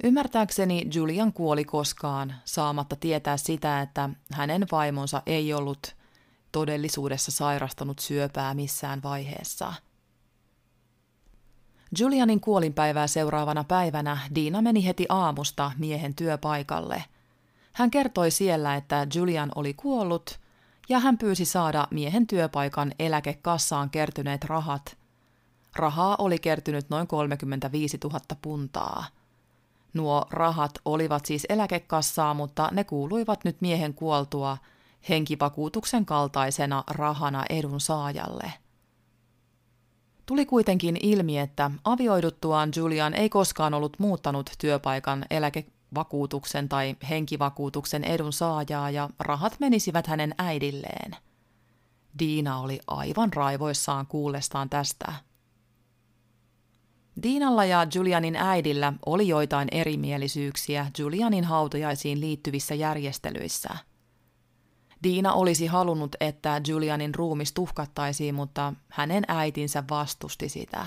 Ymmärtääkseni 0.04 0.86
Julian 0.94 1.32
kuoli 1.32 1.64
koskaan 1.64 2.34
saamatta 2.44 2.96
tietää 2.96 3.36
sitä, 3.36 3.80
että 3.80 4.10
hänen 4.32 4.66
vaimonsa 4.72 5.22
ei 5.26 5.54
ollut 5.54 5.96
todellisuudessa 6.52 7.30
sairastanut 7.30 7.98
syöpää 7.98 8.54
missään 8.54 9.02
vaiheessa. 9.02 9.72
Julianin 11.98 12.40
kuolinpäivää 12.40 13.06
seuraavana 13.06 13.64
päivänä 13.64 14.18
Diina 14.34 14.62
meni 14.62 14.86
heti 14.86 15.06
aamusta 15.08 15.72
miehen 15.78 16.14
työpaikalle. 16.14 17.04
Hän 17.72 17.90
kertoi 17.90 18.30
siellä, 18.30 18.76
että 18.76 19.06
Julian 19.14 19.52
oli 19.54 19.74
kuollut 19.74 20.40
ja 20.88 20.98
hän 20.98 21.18
pyysi 21.18 21.44
saada 21.44 21.88
miehen 21.90 22.26
työpaikan 22.26 22.92
eläkekassaan 22.98 23.90
kertyneet 23.90 24.44
rahat. 24.44 24.99
Rahaa 25.76 26.16
oli 26.18 26.38
kertynyt 26.38 26.90
noin 26.90 27.06
35 27.06 27.98
000 28.04 28.20
puntaa– 28.42 29.04
Nuo 29.94 30.26
rahat 30.30 30.72
olivat 30.84 31.26
siis 31.26 31.46
eläkekassaa, 31.48 32.34
mutta 32.34 32.68
ne 32.72 32.84
kuuluivat 32.84 33.44
nyt 33.44 33.60
miehen 33.60 33.94
kuoltua 33.94 34.56
henkivakuutuksen 35.08 36.06
kaltaisena 36.06 36.84
rahana 36.90 37.44
edun 37.50 37.80
saajalle. 37.80 38.52
Tuli 40.26 40.46
kuitenkin 40.46 40.96
ilmi, 41.02 41.38
että 41.38 41.70
avioiduttuaan 41.84 42.70
Julian 42.76 43.14
ei 43.14 43.28
koskaan 43.28 43.74
ollut 43.74 43.98
muuttanut 43.98 44.50
työpaikan 44.58 45.24
eläkevakuutuksen 45.30 46.68
tai 46.68 46.96
henkivakuutuksen 47.10 48.04
edun 48.04 48.32
saajaa 48.32 48.90
ja 48.90 49.10
rahat 49.18 49.56
menisivät 49.60 50.06
hänen 50.06 50.34
äidilleen. 50.38 51.16
Diina 52.18 52.60
oli 52.60 52.80
aivan 52.86 53.32
raivoissaan 53.32 54.06
kuullestaan 54.06 54.70
tästä. 54.70 55.12
Diinalla 57.22 57.64
ja 57.64 57.86
Julianin 57.94 58.36
äidillä 58.36 58.92
oli 59.06 59.28
joitain 59.28 59.68
erimielisyyksiä 59.72 60.90
Julianin 60.98 61.44
hautajaisiin 61.44 62.20
liittyvissä 62.20 62.74
järjestelyissä. 62.74 63.76
Diina 65.02 65.32
olisi 65.32 65.66
halunnut, 65.66 66.16
että 66.20 66.60
Julianin 66.66 67.14
ruumis 67.14 67.52
tuhkattaisiin, 67.52 68.34
mutta 68.34 68.72
hänen 68.88 69.24
äitinsä 69.28 69.84
vastusti 69.90 70.48
sitä. 70.48 70.86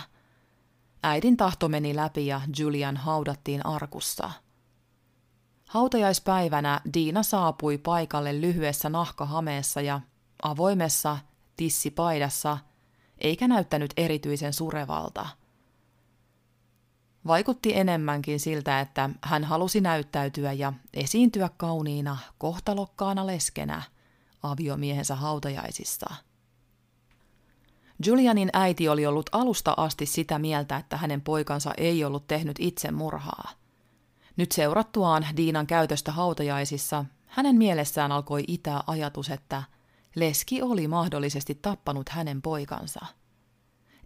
Äidin 1.04 1.38
tahto 1.38 1.70
meni 1.70 1.96
läpi 1.96 2.28
ja 2.28 2.42
Julian 2.60 2.98
haudattiin 2.98 3.66
arkussa. 3.66 4.32
Hautajaispäivänä 5.70 6.82
Diina 6.94 7.24
saapui 7.24 7.78
paikalle 7.78 8.42
lyhyessä 8.42 8.90
nahkahameessa 8.90 9.82
ja 9.82 10.02
avoimessa 10.44 11.18
tissipaidassa, 11.58 12.58
eikä 13.18 13.48
näyttänyt 13.48 13.94
erityisen 13.98 14.54
surevalta– 14.54 15.26
Vaikutti 17.28 17.78
enemmänkin 17.78 18.40
siltä, 18.40 18.80
että 18.80 19.10
hän 19.22 19.44
halusi 19.44 19.82
näyttäytyä 19.82 20.54
ja 20.54 20.74
esiintyä 20.94 21.50
kauniina, 21.58 22.18
kohtalokkaana 22.38 23.28
leskenä 23.28 23.82
aviomiehensä 24.44 25.16
hautajaisissa. 25.16 26.16
Julianin 28.06 28.50
äiti 28.54 28.90
oli 28.90 29.06
ollut 29.06 29.30
alusta 29.32 29.74
asti 29.78 30.06
sitä 30.06 30.40
mieltä, 30.40 30.78
että 30.78 30.98
hänen 30.98 31.22
poikansa 31.22 31.74
ei 31.78 32.04
ollut 32.04 32.28
tehnyt 32.28 32.56
itsemurhaa. 32.60 33.50
Nyt 34.38 34.52
seurattuaan 34.52 35.26
Diinan 35.38 35.68
käytöstä 35.68 36.12
hautajaisissa, 36.12 37.06
hänen 37.28 37.56
mielessään 37.56 38.12
alkoi 38.12 38.44
itää 38.48 38.84
ajatus, 38.88 39.30
että 39.30 39.64
leski 40.16 40.62
oli 40.62 40.88
mahdollisesti 40.88 41.56
tappanut 41.56 42.10
hänen 42.10 42.42
poikansa– 42.42 43.06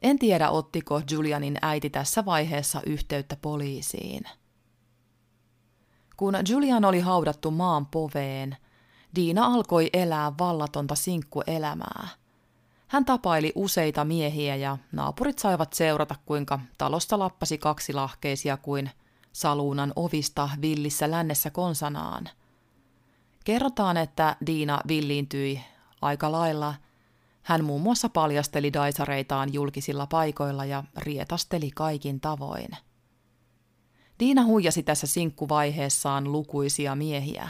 en 0.01 0.19
tiedä, 0.19 0.49
ottiko 0.49 1.01
Julianin 1.11 1.57
äiti 1.61 1.89
tässä 1.89 2.25
vaiheessa 2.25 2.81
yhteyttä 2.85 3.37
poliisiin. 3.41 4.23
Kun 6.17 6.33
Julian 6.49 6.85
oli 6.85 6.99
haudattu 6.99 7.51
maan 7.51 7.85
poveen, 7.85 8.57
Diina 9.15 9.45
alkoi 9.45 9.89
elää 9.93 10.31
vallatonta 10.39 10.95
sinkkuelämää. 10.95 12.07
Hän 12.87 13.05
tapaili 13.05 13.51
useita 13.55 14.05
miehiä 14.05 14.55
ja 14.55 14.77
naapurit 14.91 15.39
saivat 15.39 15.73
seurata, 15.73 16.15
kuinka 16.25 16.59
talosta 16.77 17.19
lappasi 17.19 17.57
kaksi 17.57 17.93
lahkeisia 17.93 18.57
kuin 18.57 18.91
saluunan 19.33 19.93
ovista 19.95 20.49
villissä 20.61 21.11
lännessä 21.11 21.49
konsanaan. 21.49 22.29
Kerrotaan, 23.43 23.97
että 23.97 24.35
Diina 24.45 24.79
villiintyi 24.87 25.61
aika 26.01 26.31
lailla. 26.31 26.73
Hän 27.47 27.63
muun 27.63 27.81
muassa 27.81 28.09
paljasteli 28.09 28.73
daisareitaan 28.73 29.53
julkisilla 29.53 30.07
paikoilla 30.07 30.65
ja 30.65 30.83
rietasteli 30.97 31.71
kaikin 31.75 32.19
tavoin. 32.19 32.67
Diina 34.19 34.45
huijasi 34.45 34.83
tässä 34.83 35.07
sinkkuvaiheessaan 35.07 36.31
lukuisia 36.31 36.95
miehiä. 36.95 37.49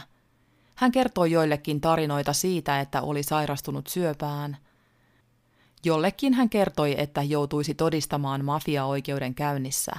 Hän 0.75 0.91
kertoi 0.91 1.31
joillekin 1.31 1.81
tarinoita 1.81 2.33
siitä, 2.33 2.79
että 2.79 3.01
oli 3.01 3.23
sairastunut 3.23 3.87
syöpään. 3.87 4.57
Jollekin 5.85 6.33
hän 6.33 6.49
kertoi, 6.49 6.95
että 6.97 7.23
joutuisi 7.23 7.73
todistamaan 7.73 8.45
mafia-oikeuden 8.45 9.35
käynnissä. 9.35 9.91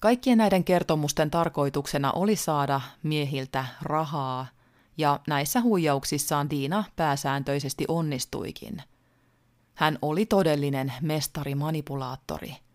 Kaikkien 0.00 0.38
näiden 0.38 0.64
kertomusten 0.64 1.30
tarkoituksena 1.30 2.12
oli 2.12 2.36
saada 2.36 2.80
miehiltä 3.02 3.64
rahaa, 3.82 4.46
ja 5.00 5.20
näissä 5.28 5.60
huijauksissaan 5.60 6.50
Diina 6.50 6.84
pääsääntöisesti 6.96 7.84
onnistuikin. 7.88 8.82
Hän 9.74 9.98
oli 10.02 10.26
todellinen 10.26 10.92
mestari-manipulaattori– 11.02 12.56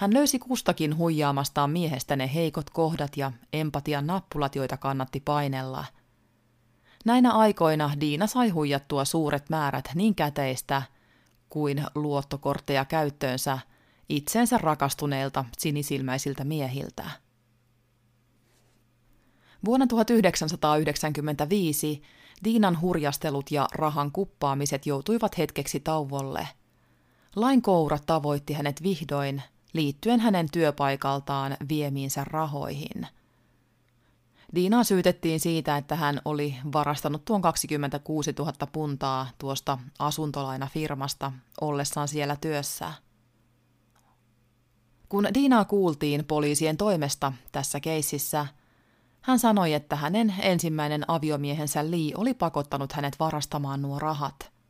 hän 0.00 0.14
löysi 0.14 0.38
kustakin 0.38 0.96
huijaamastaan 0.96 1.70
miehestä 1.70 2.16
ne 2.16 2.30
heikot 2.34 2.70
kohdat 2.70 3.16
ja 3.16 3.32
empatian 3.52 4.06
nappulat, 4.06 4.56
joita 4.56 4.76
kannatti 4.76 5.20
painella. 5.20 5.84
Näinä 7.04 7.32
aikoina 7.32 7.90
Diina 8.00 8.26
sai 8.26 8.48
huijattua 8.48 9.04
suuret 9.04 9.50
määrät 9.50 9.88
niin 9.94 10.14
käteistä 10.14 10.82
kuin 11.48 11.84
luottokortteja 11.94 12.84
käyttöönsä 12.84 13.58
itseensä 14.08 14.58
rakastuneilta 14.58 15.44
sinisilmäisiltä 15.58 16.44
miehiltä. 16.44 17.10
Vuonna 19.64 19.86
1995 19.86 22.02
Diinan 22.44 22.80
hurjastelut 22.80 23.50
ja 23.50 23.68
rahan 23.74 24.12
kuppaamiset 24.12 24.86
joutuivat 24.86 25.38
hetkeksi 25.38 25.80
tauolle. 25.80 26.48
Lain 27.36 27.62
koura 27.62 27.98
tavoitti 28.06 28.52
hänet 28.52 28.82
vihdoin– 28.82 29.42
liittyen 29.72 30.20
hänen 30.20 30.46
työpaikaltaan 30.52 31.56
viemiinsä 31.68 32.24
rahoihin. 32.24 33.06
Diinaa 34.54 34.84
syytettiin 34.84 35.40
siitä, 35.40 35.76
että 35.76 35.96
hän 35.96 36.20
oli 36.24 36.56
varastanut 36.72 37.24
tuon 37.24 37.42
26 37.42 38.34
000 38.38 38.52
puntaa 38.72 39.30
tuosta 39.38 39.78
asuntolainafirmasta 39.98 41.32
ollessaan 41.60 42.08
siellä 42.08 42.36
työssä. 42.36 42.92
Kun 45.08 45.28
Diinaa 45.34 45.64
kuultiin 45.64 46.24
poliisien 46.24 46.76
toimesta 46.76 47.32
tässä 47.52 47.80
keississä, 47.80 48.46
hän 49.20 49.38
sanoi, 49.38 49.72
että 49.72 49.96
hänen 49.96 50.34
ensimmäinen 50.40 51.04
aviomiehensä 51.08 51.90
Lee 51.90 52.12
oli 52.16 52.34
pakottanut 52.34 52.92
hänet 52.92 53.16
varastamaan 53.20 53.82
nuo 53.82 53.98
rahat– 53.98 54.36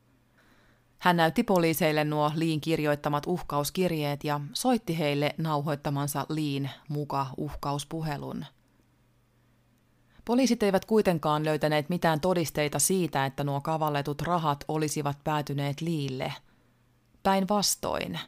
hän 1.00 1.16
näytti 1.16 1.42
poliiseille 1.42 2.04
nuo 2.04 2.32
Liin 2.34 2.60
kirjoittamat 2.60 3.26
uhkauskirjeet 3.26 4.24
ja 4.24 4.40
soitti 4.52 4.98
heille 4.98 5.34
nauhoittamansa 5.38 6.26
Liin 6.28 6.70
muka 6.88 7.26
uhkauspuhelun. 7.36 8.44
Poliisit 10.24 10.62
eivät 10.62 10.84
kuitenkaan 10.84 11.44
löytäneet 11.44 11.88
mitään 11.88 12.20
todisteita 12.20 12.78
siitä, 12.78 13.26
että 13.26 13.44
nuo 13.44 13.60
kavalletut 13.60 14.22
rahat 14.22 14.64
olisivat 14.68 15.18
päätyneet 15.24 15.80
Liille. 15.80 16.34
Päinvastoin. 17.22 18.20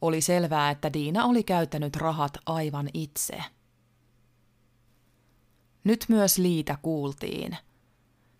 Oli 0.00 0.20
selvää, 0.20 0.70
että 0.70 0.92
Diina 0.92 1.24
oli 1.24 1.42
käyttänyt 1.42 1.96
rahat 1.96 2.38
aivan 2.46 2.88
itse. 2.94 3.44
Nyt 5.84 6.04
myös 6.08 6.38
Liitä 6.38 6.78
kuultiin– 6.82 7.56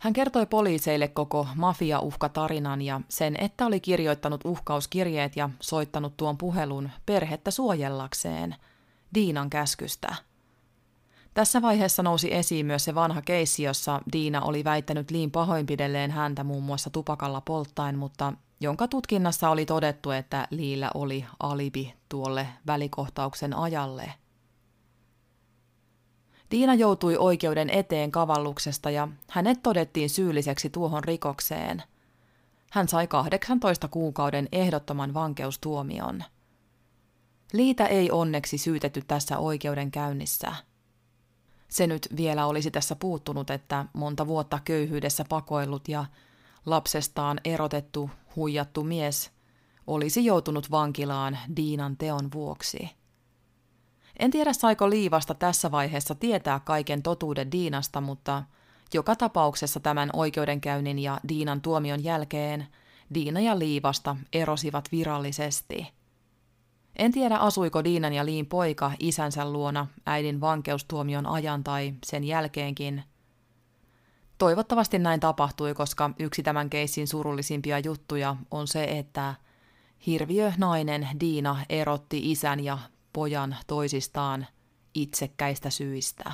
hän 0.04 0.12
kertoi 0.12 0.46
poliiseille 0.46 1.09
koko 1.09 1.46
mafia-uhkatarinan 1.54 2.83
ja 2.83 3.00
sen, 3.09 3.37
että 3.40 3.66
oli 3.66 3.80
kirjoittanut 3.80 4.40
uhkauskirjeet 4.44 5.37
ja 5.37 5.50
soittanut 5.61 6.16
tuon 6.16 6.38
puhelun 6.38 6.90
perhettä 7.07 7.50
suojellakseen 7.50 8.57
Diinan 9.14 9.50
käskystä. 9.50 10.14
Tässä 11.35 11.62
vaiheessa 11.62 12.02
nousi 12.02 12.35
esiin 12.35 12.66
myös 12.66 12.85
se 12.85 12.94
vanha 12.94 13.22
keissi, 13.22 13.62
jossa 13.62 14.00
Diina 14.12 14.40
oli 14.40 14.64
väittänyt 14.64 15.11
liin 15.11 15.30
pahoinpidelleen 15.30 16.11
häntä 16.11 16.44
muun 16.44 16.62
muassa 16.62 16.90
tupakalla 16.90 17.40
polttaen, 17.40 17.98
mutta 17.98 18.33
jonka 18.61 18.88
tutkinnassa 18.88 19.50
oli 19.50 19.66
todettu, 19.66 20.11
että 20.11 20.48
Liillä 20.50 20.90
oli 20.94 21.24
alibi 21.40 21.94
tuolle 22.09 22.48
välikohtauksen 22.66 23.57
ajalle– 23.57 24.12
Tiina 26.54 26.74
joutui 26.74 27.16
oikeuden 27.16 27.70
eteen 27.70 28.10
kavalluksesta 28.10 28.90
ja 28.90 29.08
hänet 29.30 29.62
todettiin 29.62 30.10
syylliseksi 30.10 30.70
tuohon 30.70 31.04
rikokseen. 31.04 31.82
Hän 32.70 32.88
sai 32.88 33.06
18 33.06 33.88
kuukauden 33.88 34.48
ehdottoman 34.52 35.14
vankeustuomion. 35.14 36.24
Liitä 37.52 37.86
ei 37.86 38.10
onneksi 38.10 38.58
syytetty 38.58 39.02
tässä 39.06 39.38
oikeudenkäynnissä. 39.38 40.54
Se 41.68 41.86
nyt 41.86 42.08
vielä 42.16 42.46
olisi 42.46 42.70
tässä 42.70 42.96
puuttunut, 42.96 43.50
että 43.50 43.84
monta 43.92 44.26
vuotta 44.26 44.58
köyhyydessä 44.64 45.24
pakoillut 45.28 45.88
ja 45.88 46.04
lapsestaan 46.66 47.40
erotettu, 47.44 48.10
huijattu 48.36 48.84
mies 48.84 49.30
olisi 49.86 50.24
joutunut 50.24 50.70
vankilaan 50.70 51.38
Diinan 51.56 51.96
teon 51.96 52.32
vuoksi. 52.34 52.90
En 54.18 54.31
tiedä 54.31 54.53
saiko 54.53 54.90
Liivasta 54.90 55.35
tässä 55.35 55.70
vaiheessa 55.70 56.14
tietää 56.14 56.61
kaiken 56.61 57.03
totuuden 57.03 57.53
Diinasta, 57.53 58.00
mutta 58.00 58.42
joka 58.94 59.16
tapauksessa 59.16 59.81
tämän 59.81 60.11
oikeudenkäynnin 60.12 60.98
ja 60.98 61.20
Diinan 61.29 61.61
tuomion 61.61 62.05
jälkeen 62.05 62.66
Diina 63.14 63.40
ja 63.40 63.59
Liivasta 63.59 64.16
erosivat 64.33 64.85
virallisesti. 64.92 65.92
En 66.96 67.12
tiedä 67.12 67.37
asuiko 67.37 67.85
Diinan 67.85 68.12
ja 68.12 68.24
Liin 68.24 68.46
poika 68.46 68.92
isänsä 68.98 69.53
luona 69.53 69.87
äidin 70.07 70.40
vankeustuomion 70.40 71.27
ajan 71.27 71.64
tai 71.64 71.94
sen 72.07 72.24
jälkeenkin. 72.24 73.03
Toivottavasti 74.38 74.98
näin 74.98 75.20
tapahtui, 75.20 75.74
koska 75.74 76.11
yksi 76.18 76.42
tämän 76.42 76.70
keissin 76.70 77.09
surullisimpia 77.09 77.79
juttuja 77.79 78.37
on 78.50 78.68
se, 78.68 78.85
että 78.85 79.35
hirviö 80.07 80.53
nainen 80.59 81.09
Diina 81.20 81.64
erotti 81.68 82.31
isän 82.31 82.64
ja 82.64 82.79
pojan 83.14 83.57
toisistaan 83.66 84.46
itsekkäistä 84.94 85.70
syistä. 85.70 86.33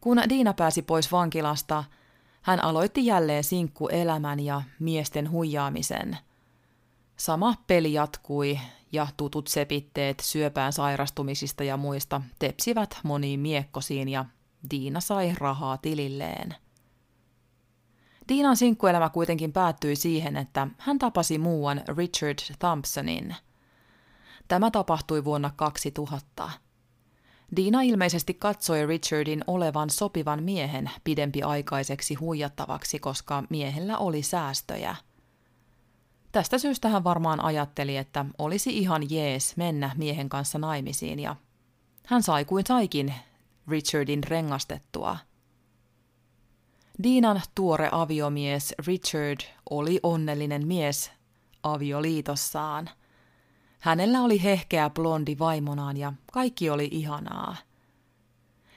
Kun 0.00 0.22
Diina 0.28 0.54
pääsi 0.54 0.82
pois 0.82 1.12
vankilasta, 1.12 1.84
hän 2.42 2.64
aloitti 2.64 3.06
jälleen 3.06 3.44
sinkkuelämän 3.44 4.40
ja 4.40 4.62
miesten 4.78 5.30
huijaamisen. 5.30 6.18
Sama 7.16 7.54
peli 7.66 7.92
jatkui 7.92 8.58
ja 8.92 9.06
tutut 9.16 9.46
sepitteet 9.46 10.20
syöpään 10.20 10.72
sairastumisista 10.72 11.64
ja 11.64 11.76
muista 11.76 12.22
tepsivät 12.38 12.98
moniin 13.02 13.40
miekkosiin 13.40 14.08
ja 14.08 14.24
Diina 14.70 15.00
sai 15.00 15.34
rahaa 15.38 15.78
tililleen. 15.78 16.54
Diinan 18.28 18.56
sinkkuelämä 18.56 19.08
kuitenkin 19.08 19.52
päättyi 19.52 19.96
siihen, 19.96 20.36
että 20.36 20.68
hän 20.78 20.98
tapasi 20.98 21.38
muuan 21.38 21.82
Richard 21.96 22.38
Thompsonin– 22.58 23.34
Tämä 24.52 24.70
tapahtui 24.70 25.24
vuonna 25.24 25.50
2000. 25.56 26.50
Diina 27.56 27.82
ilmeisesti 27.82 28.34
katsoi 28.34 28.86
Richardin 28.86 29.44
olevan 29.46 29.90
sopivan 29.90 30.42
miehen 30.42 30.90
pidempiaikaiseksi 31.04 32.14
huijattavaksi, 32.14 32.98
koska 32.98 33.42
miehellä 33.50 33.98
oli 33.98 34.22
säästöjä. 34.22 34.96
Tästä 36.32 36.58
syystä 36.58 36.88
hän 36.88 37.04
varmaan 37.04 37.44
ajatteli, 37.44 37.96
että 37.96 38.24
olisi 38.38 38.78
ihan 38.78 39.10
jees 39.10 39.56
mennä 39.56 39.90
miehen 39.96 40.28
kanssa 40.28 40.58
naimisiin 40.58 41.18
ja 41.18 41.36
hän 42.06 42.22
sai 42.22 42.44
kuin 42.44 42.64
saikin 42.66 43.14
Richardin 43.68 44.24
rengastettua. 44.24 45.16
Diinan 47.02 47.42
tuore 47.54 47.88
aviomies 47.92 48.74
Richard 48.86 49.40
oli 49.70 50.00
onnellinen 50.02 50.66
mies 50.66 51.10
avioliitossaan– 51.62 52.90
Hänellä 53.82 54.22
oli 54.22 54.42
hehkeä 54.42 54.90
blondi 54.90 55.36
vaimonaan 55.38 55.96
ja 55.96 56.12
kaikki 56.32 56.70
oli 56.70 56.88
ihanaa. 56.92 57.56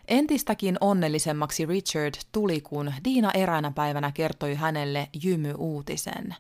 Entistäkin 0.08 0.78
onnellisemmaksi 0.82 1.66
Richard 1.66 2.14
tuli, 2.32 2.62
kun 2.62 2.94
Diina 3.04 3.32
eräänä 3.32 3.72
päivänä 3.72 4.12
kertoi 4.12 4.56
hänelle 4.56 5.10
jymy-uutisen. 5.24 6.36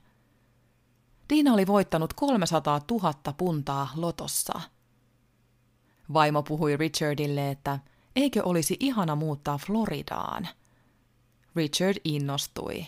Diina 1.30 1.54
oli 1.54 1.68
voittanut 1.68 2.14
300 2.14 2.82
000 2.92 3.14
puntaa 3.38 3.90
lotossa. 3.96 4.62
Vaimo 6.14 6.44
puhui 6.44 6.78
Richardille, 6.78 7.52
että 7.52 7.80
Eikö 8.16 8.44
olisi 8.44 8.78
ihana 8.80 9.16
muuttaa 9.16 9.58
Floridaan? 9.58 10.48
Richard 11.56 11.98
innostui. 12.04 12.86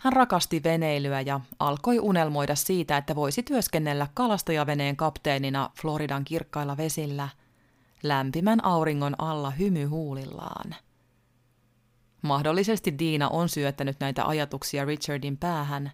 Hän 0.00 0.12
rakasti 0.12 0.62
veneilyä 0.64 1.20
ja 1.20 1.40
alkoi 1.58 1.98
unelmoida 1.98 2.54
siitä, 2.54 2.96
että 2.96 3.14
voisi 3.14 3.42
työskennellä 3.42 4.06
kalastajaveneen 4.14 4.96
kapteenina 4.96 5.70
Floridan 5.80 6.24
kirkkailla 6.24 6.76
vesillä, 6.76 7.28
lämpimän 8.02 8.64
auringon 8.64 9.14
alla 9.18 9.50
hymyhuulillaan. 9.50 10.74
Mahdollisesti 12.22 12.98
Diina 12.98 13.28
on 13.28 13.48
syöttänyt 13.48 13.96
näitä 14.00 14.24
ajatuksia 14.24 14.84
Richardin 14.84 15.36
päähän. 15.36 15.92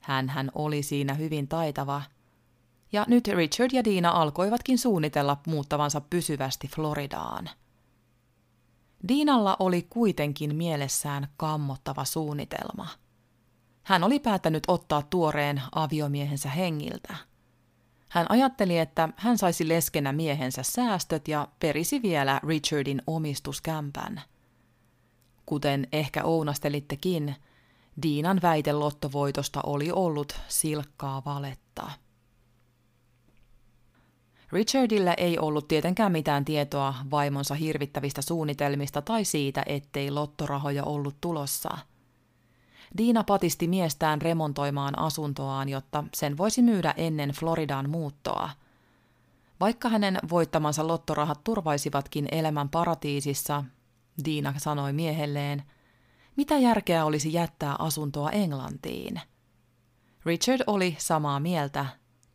Hän 0.00 0.28
hän 0.28 0.50
oli 0.54 0.82
siinä 0.82 1.14
hyvin 1.14 1.48
taitava. 1.48 2.02
Ja 2.92 3.04
nyt 3.08 3.28
Richard 3.28 3.70
ja 3.72 3.84
Diina 3.84 4.10
alkoivatkin 4.10 4.78
suunnitella 4.78 5.36
muuttavansa 5.46 6.00
pysyvästi 6.00 6.68
Floridaan. 6.68 7.50
Diinalla 9.08 9.56
oli 9.58 9.86
kuitenkin 9.90 10.56
mielessään 10.56 11.28
kammottava 11.36 12.04
suunnitelma. 12.04 12.88
Hän 13.88 14.04
oli 14.04 14.18
päättänyt 14.18 14.62
ottaa 14.68 15.02
tuoreen 15.02 15.62
aviomiehensä 15.74 16.48
hengiltä. 16.48 17.16
Hän 18.08 18.26
ajatteli, 18.28 18.78
että 18.78 19.08
hän 19.16 19.38
saisi 19.38 19.68
leskenä 19.68 20.12
miehensä 20.12 20.62
säästöt 20.62 21.28
ja 21.28 21.48
perisi 21.60 22.02
vielä 22.02 22.40
Richardin 22.42 23.02
omistuskämpän– 23.06 24.22
Kuten 25.48 25.88
ehkä 25.92 26.24
ounastelittekin, 26.24 27.34
Diinan 28.02 28.42
väite 28.42 28.72
lottovoitosta 28.72 29.60
oli 29.66 29.90
ollut 29.92 30.32
silkkaa 30.48 31.22
valetta. 31.24 31.90
Richardille 34.52 35.14
ei 35.16 35.38
ollut 35.38 35.68
tietenkään 35.68 36.12
mitään 36.12 36.44
tietoa 36.44 36.94
vaimonsa 37.10 37.54
hirvittävistä 37.54 38.22
suunnitelmista 38.22 39.02
tai 39.02 39.24
siitä, 39.24 39.62
ettei 39.66 40.10
lottorahoja 40.10 40.84
ollut 40.84 41.16
tulossa. 41.20 41.78
Diina 42.98 43.24
patisti 43.24 43.68
miestään 43.68 44.22
remontoimaan 44.22 44.98
asuntoaan, 44.98 45.68
jotta 45.68 46.04
sen 46.14 46.36
voisi 46.36 46.62
myydä 46.62 46.94
ennen 46.96 47.30
Floridaan 47.30 47.90
muuttoa. 47.90 48.50
Vaikka 49.60 49.88
hänen 49.88 50.18
voittamansa 50.30 50.86
lottorahat 50.86 51.44
turvaisivatkin 51.44 52.28
elämän 52.32 52.68
paratiisissa, 52.68 53.64
Diina 54.24 54.54
sanoi 54.56 54.92
miehelleen, 54.92 55.62
mitä 56.36 56.58
järkeä 56.58 57.04
olisi 57.04 57.32
jättää 57.32 57.76
asuntoa 57.78 58.30
Englantiin. 58.30 59.20
Richard 60.24 60.60
oli 60.66 60.96
samaa 60.98 61.40
mieltä, 61.40 61.86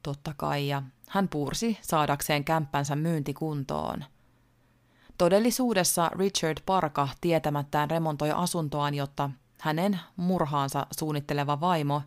totta 0.03 0.33
kai, 0.37 0.67
ja 0.67 0.83
hän 1.09 1.29
puursi 1.29 1.77
saadakseen 1.81 2.43
kämppänsä 2.43 2.95
myyntikuntoon. 2.95 4.03
Todellisuudessa 5.17 6.09
Richard 6.09 6.57
Parka 6.65 7.07
tietämättään 7.21 7.91
remontoi 7.91 8.31
asuntoaan, 8.31 8.93
jotta 8.93 9.29
hänen 9.63 9.99
murhaansa 10.15 10.87
suunnitteleva 10.91 11.59
vaimo 11.59 12.01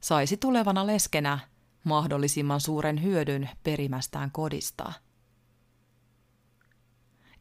saisi 0.00 0.36
tulevana 0.36 0.86
leskenä 0.86 1.38
mahdollisimman 1.84 2.60
suuren 2.60 3.02
hyödyn 3.02 3.50
perimästään 3.62 4.30
kodista. 4.30 4.92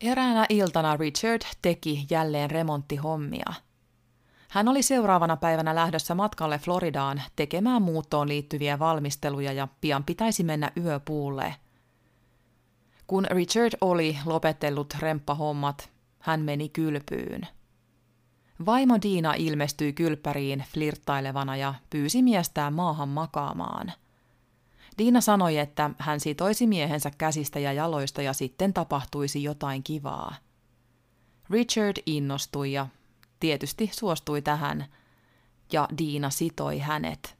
Eräänä 0.01 0.45
iltana 0.49 0.97
Richard 0.97 1.41
teki 1.61 2.05
jälleen 2.09 2.51
remonttihommia. 2.51 3.53
Hän 4.49 4.67
oli 4.67 4.83
seuraavana 4.83 5.37
päivänä 5.37 5.75
lähdössä 5.75 6.15
matkalle 6.15 6.57
Floridaan 6.59 7.21
tekemään 7.35 7.81
muuttoon 7.81 8.27
liittyviä 8.27 8.79
valmisteluja 8.79 9.53
ja 9.53 9.67
pian 9.81 10.03
pitäisi 10.03 10.43
mennä 10.43 10.71
yöpuulle. 10.77 11.55
Kun 13.07 13.25
Richard 13.29 13.73
oli 13.81 14.17
lopettellut 14.25 14.93
remppahommat, 14.99 15.89
hän 16.19 16.41
meni 16.41 16.69
kylpyyn. 16.69 17.56
Vaimo 18.65 18.97
Diina 19.01 19.33
ilmestyi 19.33 19.93
kylppäriin 19.93 20.63
flirttailevana 20.73 21.55
ja 21.55 21.73
pyysi 21.89 22.21
miestään 22.21 22.73
maahan 22.73 23.09
makaamaan– 23.09 23.93
Diina 24.97 25.21
sanoi, 25.21 25.57
että 25.57 25.89
hän 25.99 26.19
sitoisi 26.19 26.67
miehensä 26.67 27.11
käsistä 27.17 27.59
ja 27.59 27.73
jaloista 27.73 28.21
ja 28.21 28.33
sitten 28.33 28.73
tapahtuisi 28.73 29.43
jotain 29.43 29.83
kivaa. 29.83 30.35
Richard 31.49 31.97
innostui 32.05 32.71
ja 32.71 32.87
tietysti 33.39 33.89
suostui 33.93 34.41
tähän, 34.41 34.85
ja 35.71 35.87
Diina 35.97 36.29
sitoi 36.29 36.79
hänet. 36.79 37.37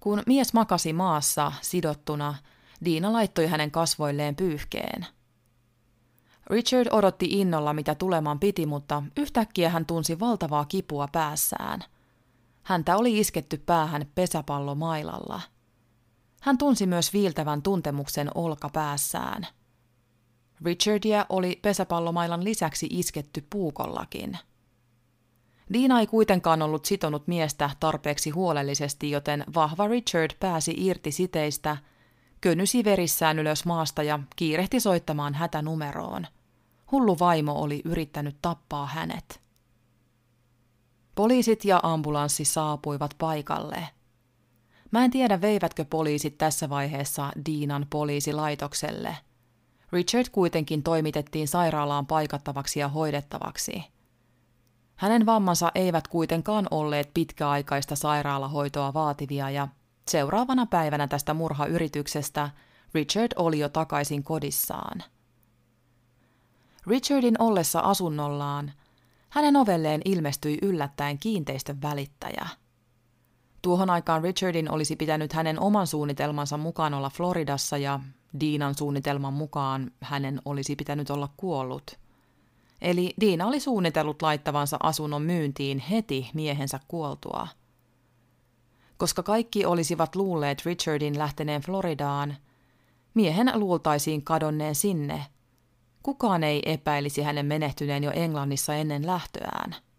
Kun 0.00 0.22
mies 0.26 0.52
makasi 0.52 0.92
maassa 0.92 1.52
sidottuna, 1.60 2.34
Diina 2.84 3.12
laittoi 3.12 3.46
hänen 3.46 3.70
kasvoilleen 3.70 4.36
pyyhkeen. 4.36 5.06
Richard 6.50 6.88
odotti 6.90 7.26
innolla, 7.30 7.72
mitä 7.72 7.94
tuleman 7.94 8.40
piti, 8.40 8.66
mutta 8.66 9.02
yhtäkkiä 9.16 9.70
hän 9.70 9.86
tunsi 9.86 10.20
valtavaa 10.20 10.64
kipua 10.64 11.08
päässään. 11.12 11.80
Häntä 12.62 12.96
oli 12.96 13.18
isketty 13.18 13.62
päähän 13.66 14.06
pesäpallomailalla– 14.14 15.40
hän 16.40 16.58
tunsi 16.58 16.86
myös 16.86 17.12
viiltävän 17.12 17.62
tuntemuksen 17.62 18.30
olkapäässään. 18.34 19.46
Richardia 20.64 21.26
oli 21.28 21.58
pesäpallomailan 21.62 22.44
lisäksi 22.44 22.86
isketty 22.90 23.46
puukollakin. 23.50 24.38
Diina 25.72 26.00
ei 26.00 26.06
kuitenkaan 26.06 26.62
ollut 26.62 26.84
sitonut 26.84 27.26
miestä 27.26 27.70
tarpeeksi 27.80 28.30
huolellisesti, 28.30 29.10
joten 29.10 29.44
vahva 29.54 29.88
Richard 29.88 30.30
pääsi 30.40 30.74
irti 30.76 31.12
siteistä, 31.12 31.76
könysi 32.40 32.84
verissään 32.84 33.38
ylös 33.38 33.64
maasta 33.64 34.02
ja 34.02 34.18
kiirehti 34.36 34.80
soittamaan 34.80 35.34
hätänumeroon. 35.34 36.26
Hullu 36.92 37.18
vaimo 37.18 37.52
oli 37.52 37.82
yrittänyt 37.84 38.36
tappaa 38.42 38.86
hänet. 38.86 39.40
Poliisit 41.14 41.64
ja 41.64 41.80
ambulanssi 41.82 42.44
saapuivat 42.44 43.14
paikalle– 43.18 43.88
Mä 44.90 45.04
en 45.04 45.10
tiedä, 45.10 45.40
veivätkö 45.40 45.84
poliisit 45.84 46.38
tässä 46.38 46.70
vaiheessa 46.70 47.32
Diinan 47.46 47.86
poliisilaitokselle. 47.90 49.16
Richard 49.92 50.26
kuitenkin 50.32 50.82
toimitettiin 50.82 51.48
sairaalaan 51.48 52.06
paikattavaksi 52.06 52.80
ja 52.80 52.88
hoidettavaksi. 52.88 53.84
Hänen 54.96 55.26
vammansa 55.26 55.72
eivät 55.74 56.08
kuitenkaan 56.08 56.66
olleet 56.70 57.10
pitkäaikaista 57.14 57.96
sairaalahoitoa 57.96 58.94
vaativia 58.94 59.50
ja 59.50 59.68
seuraavana 60.08 60.66
päivänä 60.66 61.08
tästä 61.08 61.34
murhayrityksestä 61.34 62.50
Richard 62.94 63.32
oli 63.36 63.58
jo 63.58 63.68
takaisin 63.68 64.24
kodissaan. 64.24 65.02
Richardin 66.86 67.42
ollessa 67.42 67.80
asunnollaan 67.80 68.72
hänen 69.30 69.56
ovelleen 69.56 70.00
ilmestyi 70.04 70.58
yllättäen 70.62 71.18
kiinteistön 71.18 71.82
välittäjä– 71.82 72.46
Tuohon 73.62 73.90
aikaan 73.90 74.22
Richardin 74.22 74.70
olisi 74.70 74.96
pitänyt 74.96 75.32
hänen 75.32 75.60
oman 75.60 75.86
suunnitelmansa 75.86 76.56
mukaan 76.56 76.94
olla 76.94 77.10
Floridassa 77.10 77.78
ja 77.78 78.00
Diinan 78.40 78.74
suunnitelman 78.74 79.32
mukaan 79.32 79.90
hänen 80.00 80.40
olisi 80.44 80.76
pitänyt 80.76 81.10
olla 81.10 81.28
kuollut. 81.36 81.98
Eli 82.82 83.14
Diina 83.20 83.46
oli 83.46 83.60
suunnitellut 83.60 84.22
laittavansa 84.22 84.76
asunnon 84.82 85.22
myyntiin 85.22 85.78
heti 85.78 86.30
miehensä 86.34 86.80
kuoltua. 86.88 87.48
Koska 88.96 89.22
kaikki 89.22 89.64
olisivat 89.64 90.16
luulleet 90.16 90.66
Richardin 90.66 91.18
lähteneen 91.18 91.62
Floridaan, 91.62 92.36
miehen 93.14 93.52
luultaisiin 93.54 94.22
kadonneen 94.22 94.74
sinne. 94.74 95.26
Kukaan 96.02 96.44
ei 96.44 96.62
epäilisi 96.66 97.22
hänen 97.22 97.46
menehtyneen 97.46 98.04
jo 98.04 98.10
Englannissa 98.10 98.74
ennen 98.74 99.06
lähtöään– 99.06 99.76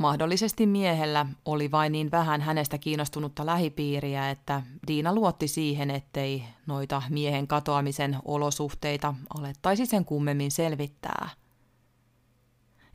Mahdollisesti 0.00 0.66
miehellä 0.66 1.26
oli 1.44 1.70
vain 1.70 1.92
niin 1.92 2.10
vähän 2.10 2.40
hänestä 2.40 2.78
kiinnostunutta 2.78 3.46
lähipiiriä, 3.46 4.30
että 4.30 4.62
Diina 4.86 5.14
luotti 5.14 5.48
siihen, 5.48 5.90
ettei 5.90 6.44
noita 6.66 7.02
miehen 7.10 7.46
katoamisen 7.46 8.16
olosuhteita 8.24 9.14
alettaisi 9.38 9.86
sen 9.86 10.04
kummemmin 10.04 10.50
selvittää. 10.50 11.28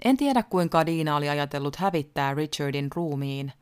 En 0.06 0.18
tiedä 0.18 0.44
kuinka 0.44 0.86
Diina 0.86 1.16
oli 1.16 1.30
ajatellut 1.30 1.76
hävittää 1.76 2.34
Richardin 2.34 2.90
ruumiin. 2.96 3.54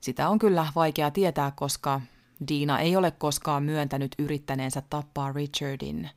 Sitä 0.00 0.28
on 0.28 0.38
kyllä 0.38 0.66
vaikea 0.74 1.10
tietää, 1.10 1.50
koska 1.50 2.00
Diina 2.48 2.78
ei 2.78 2.96
ole 2.96 3.10
koskaan 3.10 3.62
myöntänyt 3.62 4.14
yrittäneensä 4.18 4.82
tappaa 4.90 5.32
Richardin. 5.32 6.10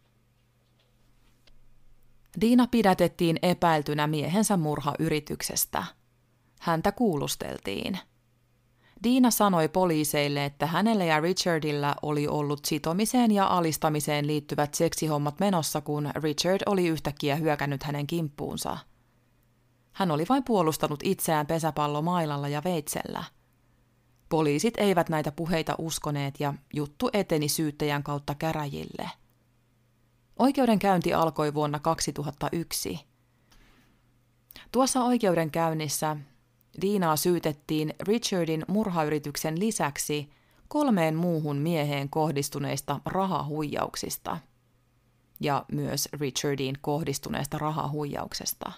Diina 2.41 2.67
pidätettiin 2.67 3.39
epäiltynä 3.41 4.07
miehensä 4.07 4.57
murhayrityksestä– 4.57 5.83
Häntä 6.63 6.91
kuulusteltiin. 6.91 7.99
Diina 9.03 9.31
sanoi 9.31 9.67
poliiseille, 9.67 10.45
että 10.45 10.65
hänellä 10.65 11.03
ja 11.03 11.19
Richardilla 11.19 11.95
oli 12.01 12.27
ollut 12.27 12.65
sitomiseen 12.65 13.31
ja 13.31 13.47
alistamiseen 13.47 14.27
liittyvät 14.27 14.73
seksihommat 14.73 15.39
menossa, 15.39 15.81
kun 15.81 16.11
Richard 16.15 16.61
oli 16.65 16.87
yhtäkkiä 16.87 17.35
hyökännyt 17.35 17.83
hänen 17.83 18.07
kimppuunsa. 18.07 18.77
Hän 19.93 20.11
oli 20.11 20.25
vain 20.29 20.43
puolustanut 20.43 20.99
itseään 21.03 21.47
pesäpallomailalla 21.47 22.47
ja 22.47 22.61
veitsellä. 22.63 23.23
Poliisit 24.29 24.73
eivät 24.77 25.09
näitä 25.09 25.31
puheita 25.31 25.75
uskoneet 25.77 26.39
ja 26.39 26.53
juttu 26.73 27.09
eteni 27.13 27.49
syyttäjän 27.49 28.03
kautta 28.03 28.35
käräjille. 28.35 29.09
Oikeudenkäynti 30.39 31.13
alkoi 31.13 31.53
vuonna 31.53 31.79
2001. 31.79 32.99
Tuossa 34.71 35.03
oikeudenkäynnissä 35.03 36.17
Diinaa 36.81 37.15
syytettiin 37.15 37.93
Richardin 37.99 38.65
murhayrityksen 38.67 39.59
lisäksi 39.59 40.29
kolmeen 40.67 41.15
muuhun 41.15 41.57
mieheen 41.57 42.09
kohdistuneista 42.09 42.99
rahahuijauksista 43.05 44.37
ja 45.39 45.65
myös 45.71 46.09
Richardiin 46.13 46.75
kohdistuneesta 46.81 47.57
rahahuijauksesta. 47.57 48.71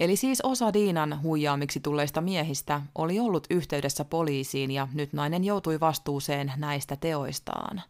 Eli 0.00 0.16
siis 0.16 0.40
osa 0.40 0.72
Diinan 0.72 1.22
huijaamiksi 1.22 1.80
tulleista 1.80 2.20
miehistä 2.20 2.82
oli 2.94 3.20
ollut 3.20 3.46
yhteydessä 3.50 4.04
poliisiin 4.04 4.70
ja 4.70 4.88
nyt 4.94 5.12
nainen 5.12 5.44
joutui 5.44 5.80
vastuuseen 5.80 6.52
näistä 6.56 6.96
teoistaan. 6.96 7.82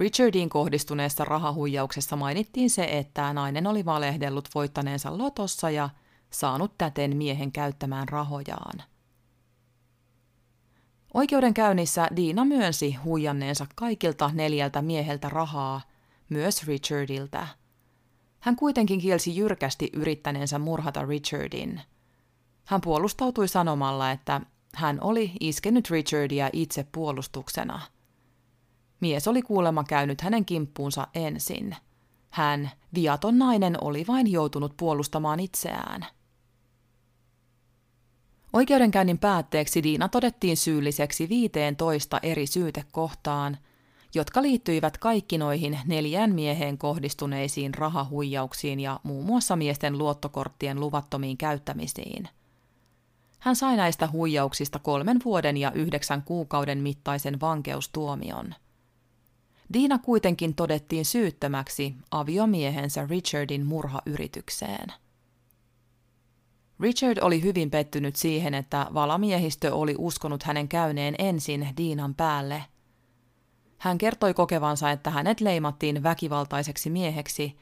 Richardiin 0.00 0.48
kohdistuneessa 0.48 1.24
rahahuijauksessa 1.24 2.16
mainittiin 2.16 2.70
se, 2.70 2.84
että 2.84 3.32
nainen 3.32 3.66
oli 3.66 3.84
valehdellut 3.84 4.48
voittaneensa 4.54 5.18
lotossa 5.18 5.70
ja 5.70 5.90
saanut 6.30 6.78
täten 6.78 7.16
miehen 7.16 7.52
käyttämään 7.52 8.08
rahojaan. 8.08 8.82
Oikeudenkäynnissä 11.14 12.08
Diina 12.16 12.44
myönsi 12.44 12.94
huijanneensa 12.94 13.66
kaikilta 13.74 14.30
neljältä 14.34 14.82
mieheltä 14.82 15.28
rahaa, 15.28 15.80
myös 16.28 16.66
Richardilta. 16.66 17.46
Hän 18.40 18.56
kuitenkin 18.56 19.00
kielsi 19.00 19.36
jyrkästi 19.36 19.90
yrittäneensä 19.92 20.58
murhata 20.58 21.06
Richardin. 21.06 21.80
Hän 22.64 22.80
puolustautui 22.80 23.48
sanomalla, 23.48 24.10
että 24.10 24.40
hän 24.74 24.98
oli 25.00 25.32
iskenyt 25.40 25.90
Richardia 25.90 26.50
itse 26.52 26.86
puolustuksena. 26.92 27.80
Mies 29.02 29.28
oli 29.28 29.42
kuulemma 29.42 29.84
käynyt 29.84 30.20
hänen 30.20 30.44
kimppuunsa 30.44 31.08
ensin. 31.14 31.76
Hän, 32.30 32.70
viaton 32.94 33.38
nainen, 33.38 33.76
oli 33.80 34.04
vain 34.08 34.32
joutunut 34.32 34.76
puolustamaan 34.76 35.40
itseään. 35.40 36.06
Oikeudenkäynnin 38.52 39.18
päätteeksi 39.18 39.82
Diina 39.82 40.08
todettiin 40.08 40.56
syylliseksi 40.56 41.28
15 41.28 42.20
eri 42.22 42.46
syytekohtaan, 42.46 43.58
jotka 44.14 44.42
liittyivät 44.42 44.98
kaikki 44.98 45.38
noihin 45.38 45.78
neljään 45.86 46.34
mieheen 46.34 46.78
kohdistuneisiin 46.78 47.74
rahahuijauksiin 47.74 48.80
ja 48.80 49.00
muun 49.02 49.24
muassa 49.24 49.56
miesten 49.56 49.98
luottokorttien 49.98 50.80
luvattomiin 50.80 51.36
käyttämisiin. 51.36 52.28
Hän 53.38 53.56
sai 53.56 53.76
näistä 53.76 54.08
huijauksista 54.12 54.78
kolmen 54.78 55.18
vuoden 55.24 55.56
ja 55.56 55.72
yhdeksän 55.72 56.22
kuukauden 56.22 56.78
mittaisen 56.78 57.40
vankeustuomion. 57.40 58.54
Diina 59.72 59.98
kuitenkin 59.98 60.54
todettiin 60.54 61.04
syyttömäksi 61.04 61.94
aviomiehensä 62.10 63.06
Richardin 63.06 63.66
murhayritykseen. 63.66 64.92
Richard 66.80 67.18
oli 67.20 67.42
hyvin 67.42 67.70
pettynyt 67.70 68.16
siihen, 68.16 68.54
että 68.54 68.86
valamiehistö 68.94 69.74
oli 69.74 69.94
uskonut 69.98 70.42
hänen 70.42 70.68
käyneen 70.68 71.14
ensin 71.18 71.68
Diinan 71.76 72.14
päälle. 72.14 72.64
Hän 73.78 73.98
kertoi 73.98 74.34
kokevansa, 74.34 74.90
että 74.90 75.10
hänet 75.10 75.40
leimattiin 75.40 76.02
väkivaltaiseksi 76.02 76.90
mieheksi, 76.90 77.58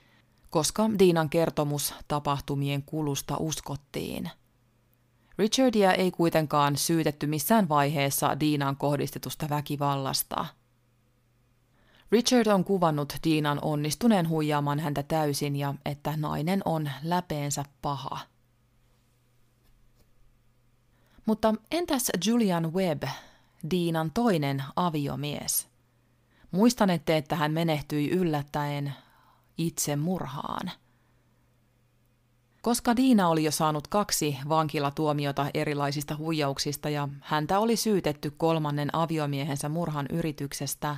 koska 0.51 0.91
Diinan 0.99 1.31
kertomus 1.31 1.95
tapahtumien 2.09 2.83
kulusta 2.83 3.37
uskottiin. 3.37 4.31
Richardia 5.39 5.93
ei 5.93 6.11
kuitenkaan 6.11 6.77
syytetty 6.77 7.27
missään 7.27 7.69
vaiheessa 7.69 8.41
Diinan 8.41 8.77
kohdistetusta 8.77 9.49
väkivallasta. 9.49 10.47
Richard 12.13 12.47
on 12.47 12.65
kuvannut 12.65 13.13
Diinan 13.25 13.59
onnistuneen 13.63 14.29
huijaamaan 14.29 14.81
häntä 14.81 15.03
täysin 15.03 15.57
ja 15.57 15.75
että 15.85 16.17
nainen 16.17 16.63
on 16.65 16.91
läpeensä 17.03 17.65
paha. 17.83 18.19
Mutta 21.27 21.55
entäs 21.71 22.11
Julian 22.27 22.73
Webb, 22.73 23.03
Diinan 23.71 24.11
toinen 24.11 24.65
aviomies? 24.77 25.69
Muistanette, 26.51 27.17
että 27.17 27.37
hän 27.37 27.53
menehtyi 27.53 28.11
yllättäen 28.11 28.95
itse 29.59 29.97
murhaan. 29.97 30.71
Koska 32.63 32.97
Diina 32.97 33.29
oli 33.29 33.45
jo 33.45 33.51
saanut 33.51 33.89
kaksi 33.89 34.39
vankilatuomiota 34.49 35.47
erilaisista 35.55 36.17
huijauksista 36.17 36.89
ja 36.89 37.09
häntä 37.21 37.59
oli 37.59 37.77
syytetty 37.77 38.31
kolmannen 38.31 38.95
aviomiehensä 38.95 39.69
murhan 39.69 40.07
yrityksestä, 40.11 40.97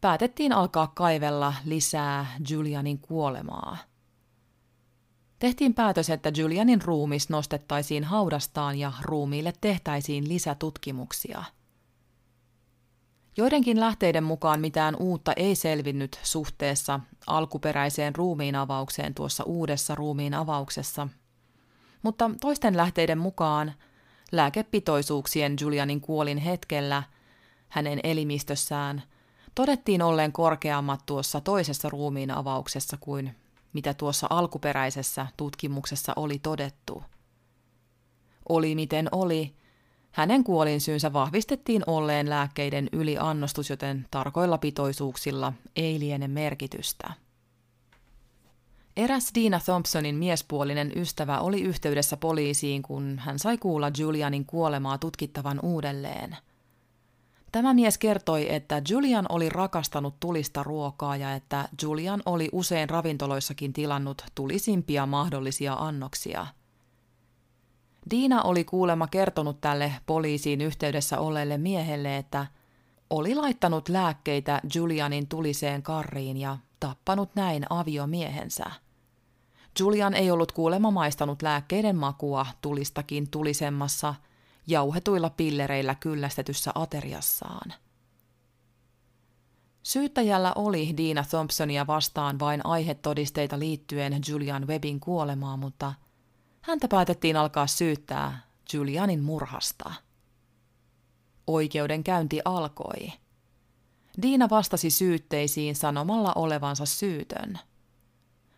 päätettiin 0.00 0.52
alkaa 0.52 0.86
kaivella 0.86 1.54
lisää 1.64 2.26
Julianin 2.50 2.98
kuolemaa– 2.98 3.76
Tehtiin 5.38 5.74
päätös, 5.74 6.10
että 6.10 6.32
Julianin 6.36 6.82
ruumis 6.82 7.28
nostettaisiin 7.28 8.04
haudastaan 8.04 8.78
ja 8.78 8.92
ruumiille 9.02 9.52
tehtäisiin 9.60 10.28
lisätutkimuksia. 10.28 11.44
Joidenkin 13.36 13.80
lähteiden 13.80 14.24
mukaan 14.24 14.60
mitään 14.60 14.96
uutta 14.96 15.32
ei 15.36 15.54
selvinnyt 15.54 16.20
suhteessa 16.22 17.00
alkuperäiseen 17.26 18.14
ruumiin 18.14 18.56
avaukseen 18.56 19.14
tuossa 19.14 19.44
uudessa 19.44 19.94
ruumiin 19.94 20.34
avauksessa, 20.34 21.08
mutta 22.02 22.30
toisten 22.40 22.76
lähteiden 22.76 23.18
mukaan 23.18 23.74
lääkepitoisuuksien 24.32 25.56
Julianin 25.60 26.00
kuolin 26.00 26.38
hetkellä 26.38 27.02
hänen 27.68 28.00
elimistössään 28.02 29.02
todettiin 29.58 30.02
olleen 30.02 30.32
korkeammat 30.32 31.00
tuossa 31.06 31.40
toisessa 31.40 31.88
ruumiin 31.88 32.30
avauksessa 32.30 32.96
kuin 33.00 33.36
mitä 33.72 33.94
tuossa 33.94 34.26
alkuperäisessä 34.30 35.26
tutkimuksessa 35.36 36.12
oli 36.16 36.38
todettu. 36.38 37.02
Oli 38.48 38.74
miten 38.74 39.08
oli, 39.12 39.54
hänen 40.10 40.44
kuolinsyynsä 40.44 41.12
vahvistettiin 41.12 41.82
olleen 41.86 42.30
lääkkeiden 42.30 42.88
yliannostus, 42.92 43.70
joten 43.70 44.06
tarkoilla 44.10 44.58
pitoisuuksilla 44.58 45.52
ei 45.76 46.00
liene 46.00 46.28
merkitystä. 46.28 47.12
Eräs 48.96 49.30
Dina 49.34 49.60
Thompsonin 49.64 50.14
miespuolinen 50.14 50.92
ystävä 50.96 51.40
oli 51.40 51.60
yhteydessä 51.60 52.16
poliisiin, 52.16 52.82
kun 52.82 53.18
hän 53.18 53.38
sai 53.38 53.58
kuulla 53.58 53.90
Julianin 53.98 54.46
kuolemaa 54.46 54.98
tutkittavan 54.98 55.60
uudelleen– 55.62 56.36
Tämä 57.52 57.74
mies 57.74 57.98
kertoi, 57.98 58.54
että 58.54 58.82
Julian 58.88 59.26
oli 59.28 59.48
rakastanut 59.48 60.20
tulista 60.20 60.62
ruokaa 60.62 61.16
ja 61.16 61.34
että 61.34 61.68
Julian 61.82 62.22
oli 62.26 62.48
usein 62.52 62.90
ravintoloissakin 62.90 63.72
tilannut 63.72 64.22
tulisimpia 64.34 65.06
mahdollisia 65.06 65.74
annoksia. 65.74 66.46
Diina 68.10 68.42
oli 68.42 68.64
kuulemma 68.64 69.06
kertonut 69.06 69.60
tälle 69.60 69.92
poliisiin 70.06 70.60
yhteydessä 70.60 71.18
olleelle 71.18 71.58
miehelle, 71.58 72.16
että 72.16 72.46
oli 73.10 73.34
laittanut 73.34 73.88
lääkkeitä 73.88 74.60
Julianin 74.74 75.28
tuliseen 75.28 75.82
karriin 75.82 76.36
ja 76.36 76.58
tappanut 76.80 77.30
näin 77.34 77.64
aviomiehensä. 77.70 78.70
Julian 79.80 80.14
ei 80.14 80.30
ollut 80.30 80.52
kuulemma 80.52 80.90
maistanut 80.90 81.42
lääkkeiden 81.42 81.96
makua 81.96 82.46
tulistakin 82.62 83.30
tulisemmassa– 83.30 84.14
jauhetuilla 84.68 85.30
pillereillä 85.30 85.94
kyllästetyssä 85.94 86.72
ateriassaan. 86.74 87.74
Syyttäjällä 89.82 90.52
oli 90.54 90.94
Dina 90.96 91.24
Thompsonia 91.30 91.86
vastaan 91.86 92.38
vain 92.38 92.66
aihetodisteita 92.66 93.58
liittyen 93.58 94.20
Julian 94.28 94.66
Webbin 94.66 95.00
kuolemaan, 95.00 95.58
mutta 95.58 95.94
häntä 96.62 96.88
päätettiin 96.88 97.36
alkaa 97.36 97.66
syyttää 97.66 98.40
Julianin 98.72 99.22
murhasta. 99.22 99.92
Oikeudenkäynti 101.46 102.40
alkoi. 102.44 103.12
Diina 104.22 104.50
vastasi 104.50 104.90
syytteisiin 104.90 105.76
sanomalla 105.76 106.32
olevansa 106.34 106.86
syytön. 106.86 107.58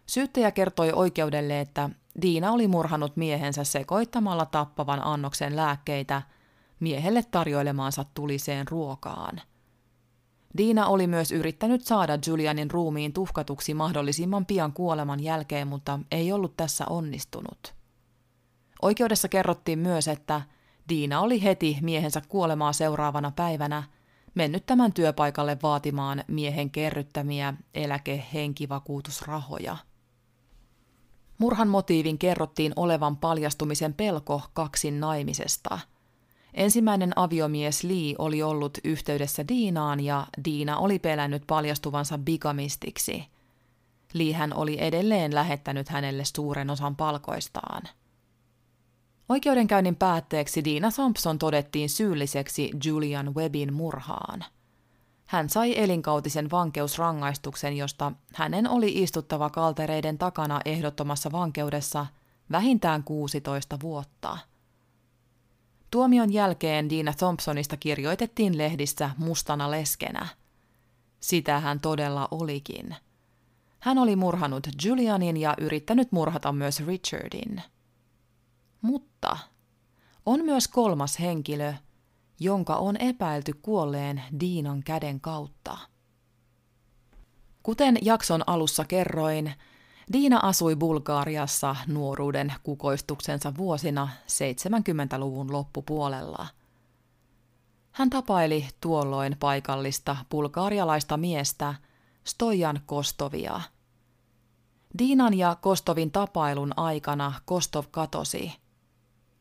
Syyttäjä 0.07 0.51
kertoi 0.51 0.93
oikeudelle, 0.93 1.61
että 1.61 1.91
Diina 2.23 2.53
oli 2.53 2.69
murhanut 2.69 3.17
miehensä 3.17 3.65
sekoittamalla 3.65 4.47
tappavan 4.47 5.07
annoksen 5.07 5.57
lääkkeitä 5.57 6.23
miehelle 6.81 7.23
tarjoilemaansa 7.31 8.05
tuliseen 8.15 8.69
ruokaan. 8.69 9.41
Diina 10.57 10.87
oli 10.87 11.07
myös 11.07 11.33
yrittänyt 11.33 11.85
saada 11.85 12.19
Julianin 12.27 12.71
ruumiin 12.71 13.13
tuhkatuksi 13.13 13.75
mahdollisimman 13.75 14.47
pian 14.47 14.73
kuoleman 14.73 15.21
jälkeen, 15.21 15.69
mutta 15.69 15.99
ei 16.11 16.33
ollut 16.33 16.57
tässä 16.57 16.85
onnistunut. 16.91 17.75
Oikeudessa 18.83 19.29
kerrottiin 19.29 19.79
myös, 19.79 20.09
että 20.09 20.43
Diina 20.89 21.21
oli 21.21 21.43
heti 21.43 21.79
miehensä 21.81 22.23
kuolemaa 22.29 22.73
seuraavana 22.73 23.33
päivänä 23.37 23.83
mennyt 24.35 24.67
tämän 24.67 24.93
työpaikalle 24.93 25.59
vaatimaan 25.63 26.25
miehen 26.29 26.71
kerryttämiä 26.71 27.55
eläkehenkivakuutusrahoja– 27.75 29.77
Murhan 31.41 31.69
motiivin 31.69 32.19
kerrottiin 32.19 32.73
olevan 32.77 33.17
paljastumisen 33.17 33.95
pelko 33.95 34.43
kaksin 34.53 35.01
naimisesta. 35.01 35.79
Ensimmäinen 36.55 37.13
aviomies 37.17 37.85
Lee 37.85 38.15
oli 38.19 38.43
ollut 38.43 38.79
yhteydessä 38.85 39.49
Diinaan 39.49 40.01
ja 40.01 40.27
Diina 40.45 40.79
oli 40.79 40.99
pelännyt 40.99 41.43
paljastuvansa 41.47 42.19
bigamistiksi. 42.19 43.25
Lee 44.15 44.33
hän 44.33 44.55
oli 44.55 44.77
edelleen 44.81 45.35
lähettänyt 45.35 45.89
hänelle 45.89 46.23
suuren 46.25 46.71
osan 46.71 46.97
palkoistaan. 46.97 47.83
Oikeudenkäynnin 49.29 49.97
päätteeksi 49.97 50.65
Diina 50.65 50.91
Thompson 50.91 51.39
todettiin 51.39 51.89
syylliseksi 51.89 52.71
Julian 52.85 53.35
Webbin 53.35 53.73
murhaan. 53.73 54.45
Hän 55.31 55.49
sai 55.49 55.79
elinkautisen 55.79 56.51
vankeusrangaistuksen, 56.51 57.77
josta 57.77 58.13
hänen 58.35 58.69
oli 58.69 59.03
istuttava 59.03 59.51
kaltereiden 59.51 60.19
takana 60.19 60.61
ehdottomassa 60.65 61.33
vankeudessa 61.33 62.07
vähintään 62.51 63.05
16 63.05 63.79
vuotta– 63.83 64.39
Tuomion 65.91 66.33
jälkeen 66.33 66.91
Dina 66.91 67.13
Thompsonista 67.13 67.77
kirjoitettiin 67.77 68.59
lehdissä 68.59 69.11
mustana 69.19 69.71
leskenä. 69.71 70.27
Sitä 71.21 71.61
hän 71.61 71.81
todella 71.81 72.29
olikin. 72.31 72.97
Hän 73.81 73.99
oli 73.99 74.17
murhanut 74.17 74.69
Julianin 74.85 75.37
ja 75.37 75.55
yrittänyt 75.61 76.13
murhata 76.13 76.53
myös 76.53 76.87
Richardin. 76.87 77.63
Mutta 78.83 79.37
on 80.27 80.45
myös 80.45 80.69
kolmas 80.69 81.21
henkilö, 81.21 81.75
jonka 82.41 82.77
on 82.77 82.97
epäilty 82.97 83.53
kuolleen 83.63 84.23
Diinan 84.41 84.83
käden 84.85 85.21
kautta. 85.21 85.79
Kuten 87.63 87.99
jakson 88.03 88.43
alussa 88.47 88.85
kerroin, 88.85 89.53
Diina 90.13 90.41
asui 90.43 90.77
Bulgaariassa 90.77 91.77
nuoruuden 91.87 92.53
kukoistuksensa 92.63 93.53
vuosina 93.57 94.09
70-luvun 94.27 95.53
loppupuolella. 95.53 96.47
Hän 97.91 98.11
tapaili 98.11 98.69
tuolloin 98.81 99.37
paikallista 99.41 100.17
bulgaarialaista 100.31 101.17
miestä 101.17 101.75
Stojan 102.25 102.81
Kostovia. 102.87 103.61
Diinan 104.99 105.39
ja 105.39 105.57
Kostovin 105.61 106.11
tapailun 106.11 106.73
aikana 106.77 107.33
Kostov 107.45 107.85
katosi. 107.91 108.53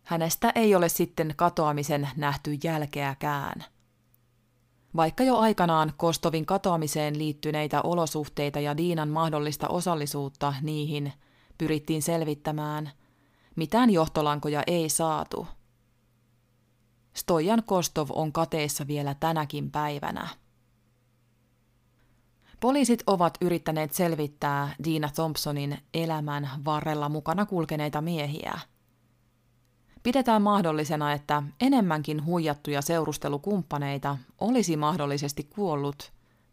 Hänestä 0.09 0.51
ei 0.55 0.75
ole 0.75 0.89
sitten 0.89 1.33
katoamisen 1.35 2.09
nähty 2.15 2.57
jälkeäkään. 2.63 3.63
Vaikka 4.95 5.23
jo 5.23 5.37
aikanaan 5.37 5.93
Kostovin 5.97 6.45
katoamiseen 6.45 7.17
liittyneitä 7.17 7.81
olosuhteita 7.81 8.59
ja 8.59 8.77
Diinan 8.77 9.09
mahdollista 9.09 9.67
osallisuutta 9.67 10.53
niihin 10.61 11.13
pyrittiin 11.57 12.01
selvittämään, 12.01 12.91
mitään 13.55 13.89
johtolankoja 13.89 14.63
ei 14.67 14.89
saatu. 14.89 15.47
Stojan 17.13 17.63
Kostov 17.65 18.09
on 18.13 18.31
kateessa 18.31 18.87
vielä 18.87 19.15
tänäkin 19.19 19.71
päivänä. 19.71 20.27
Poliisit 22.59 23.03
ovat 23.07 23.37
yrittäneet 23.41 23.93
selvittää 23.93 24.75
Diina 24.83 25.09
Thompsonin 25.15 25.77
elämän 25.93 26.49
varrella 26.65 27.09
mukana 27.09 27.45
kulkeneita 27.45 28.01
miehiä– 28.01 28.59
Pidetään 30.03 30.41
mahdollisena, 30.41 31.13
että 31.13 31.43
enemmänkin 31.59 32.25
huijattuja 32.25 32.81
seurustelukumppaneita 32.81 34.17
olisi 34.41 34.77
mahdollisesti 34.77 35.43
kuollut 35.43 36.11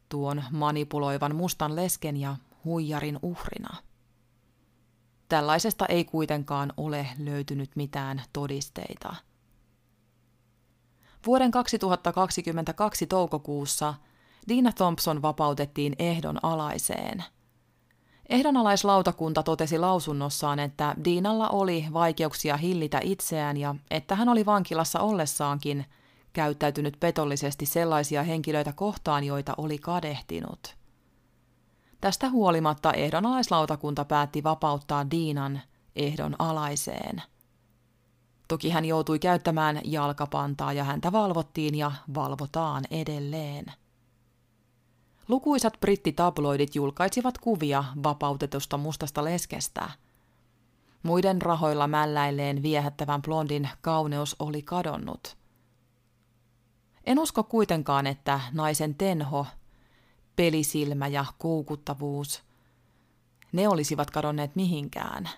tuon 0.09 0.45
manipuloivan 0.51 1.37
mustan 1.37 1.77
lesken 1.77 2.17
ja 2.17 2.37
huijarin 2.65 3.19
uhrina. 3.23 3.77
Tällaisesta 5.29 5.87
ei 5.87 6.05
kuitenkaan 6.05 6.73
ole 6.77 7.07
löytynyt 7.19 7.71
mitään 7.77 8.23
todisteita. 8.33 9.15
Vuoden 11.27 11.51
2022 11.51 13.07
toukokuussa 13.07 13.95
Dina 14.49 14.73
Thompson 14.73 15.23
vapautettiin 15.23 15.97
ehdon 15.99 16.39
alaiseen– 16.43 17.25
Ehdonalaislautakunta 18.29 19.43
totesi 19.43 19.79
lausunnossaan, 19.79 20.59
että 20.59 20.95
Diinalla 21.05 21.49
oli 21.49 21.87
vaikeuksia 21.93 22.57
hillitä 22.57 23.01
itseään 23.03 23.57
ja 23.57 23.75
että 23.91 24.15
hän 24.15 24.29
oli 24.29 24.47
vankilassa 24.47 25.01
ollessaankin 25.01 25.87
käyttäytynyt 26.33 26.97
petollisesti 27.01 27.67
sellaisia 27.67 28.23
henkilöitä 28.23 28.73
kohtaan, 28.73 29.25
joita 29.25 29.55
oli 29.57 29.79
kadehtinut. 29.79 30.77
Tästä 32.01 32.31
huolimatta 32.31 32.93
ehdonalaislautakunta 32.93 34.05
päätti 34.05 34.43
vapauttaa 34.43 35.11
Diinan 35.11 35.61
ehdon 35.97 36.37
alaiseen. 36.39 37.23
Toki 38.49 38.71
hän 38.71 38.85
joutui 38.85 39.19
käyttämään 39.19 39.81
jalkapantaa 39.85 40.73
ja 40.73 40.85
häntä 40.85 41.13
valvottiin 41.13 41.75
ja 41.75 41.93
valvotaan 42.15 42.85
edelleen. 42.91 43.65
Lukuisat 45.29 45.81
brittitabloidit 45.81 46.75
julkaisivat 46.75 47.39
kuvia 47.39 47.85
vapautetusta 48.03 48.77
mustasta 48.77 49.25
leskestä. 49.25 49.91
Muiden 51.03 51.43
rahoilla 51.43 51.87
mälläilleen 51.87 52.63
viehättävän 52.63 53.23
blondin 53.23 53.69
kauneus 53.81 54.37
oli 54.39 54.63
kadonnut. 54.63 55.37
En 57.05 57.19
usko 57.19 57.43
kuitenkaan, 57.43 58.07
että 58.07 58.41
naisen 58.53 58.95
tenho, 58.95 59.47
pelisilmä 60.37 61.07
ja 61.07 61.25
koukuttavuus, 61.39 62.43
ne 63.53 63.69
olisivat 63.69 64.11
kadonneet 64.11 64.57
mihinkään. 64.57 65.29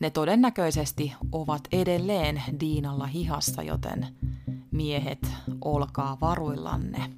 Ne 0.00 0.10
todennäköisesti 0.10 1.14
ovat 1.32 1.68
edelleen 1.72 2.42
Diinalla 2.60 3.06
hihassa, 3.06 3.62
joten 3.62 4.06
miehet, 4.70 5.28
olkaa 5.64 6.18
varuillanne. 6.20 7.10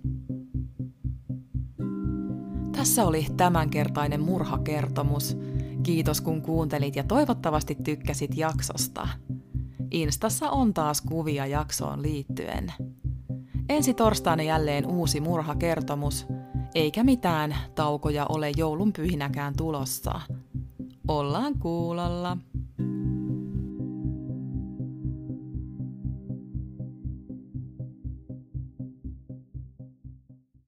Tässä 2.77 3.07
oli 3.07 3.27
tämänkertainen 3.37 4.21
murhakertomus. 4.21 5.37
Kiitos 5.83 6.21
kun 6.21 6.43
kuuntelit 6.43 6.97
ja 6.97 7.05
toivottavasti 7.05 7.75
tykkäsit 7.75 8.37
jaksosta. 8.37 9.09
Instassa 9.91 10.51
on 10.51 10.75
taas 10.75 11.01
kuvia 11.01 11.47
jaksoon 11.47 12.03
liittyen. 12.03 12.73
Ensi 13.69 13.95
torstaina 13.95 14.43
jälleen 14.43 14.87
uusi 14.87 15.21
murhakertomus, 15.21 16.27
eikä 16.75 17.05
mitään 17.05 17.57
taukoja 17.75 18.27
ole 18.29 18.53
joulun 18.57 18.93
pyhinäkään 18.93 19.55
tulossa. 19.57 20.21
Ollaan 21.09 21.59
kuulolla. 21.59 22.37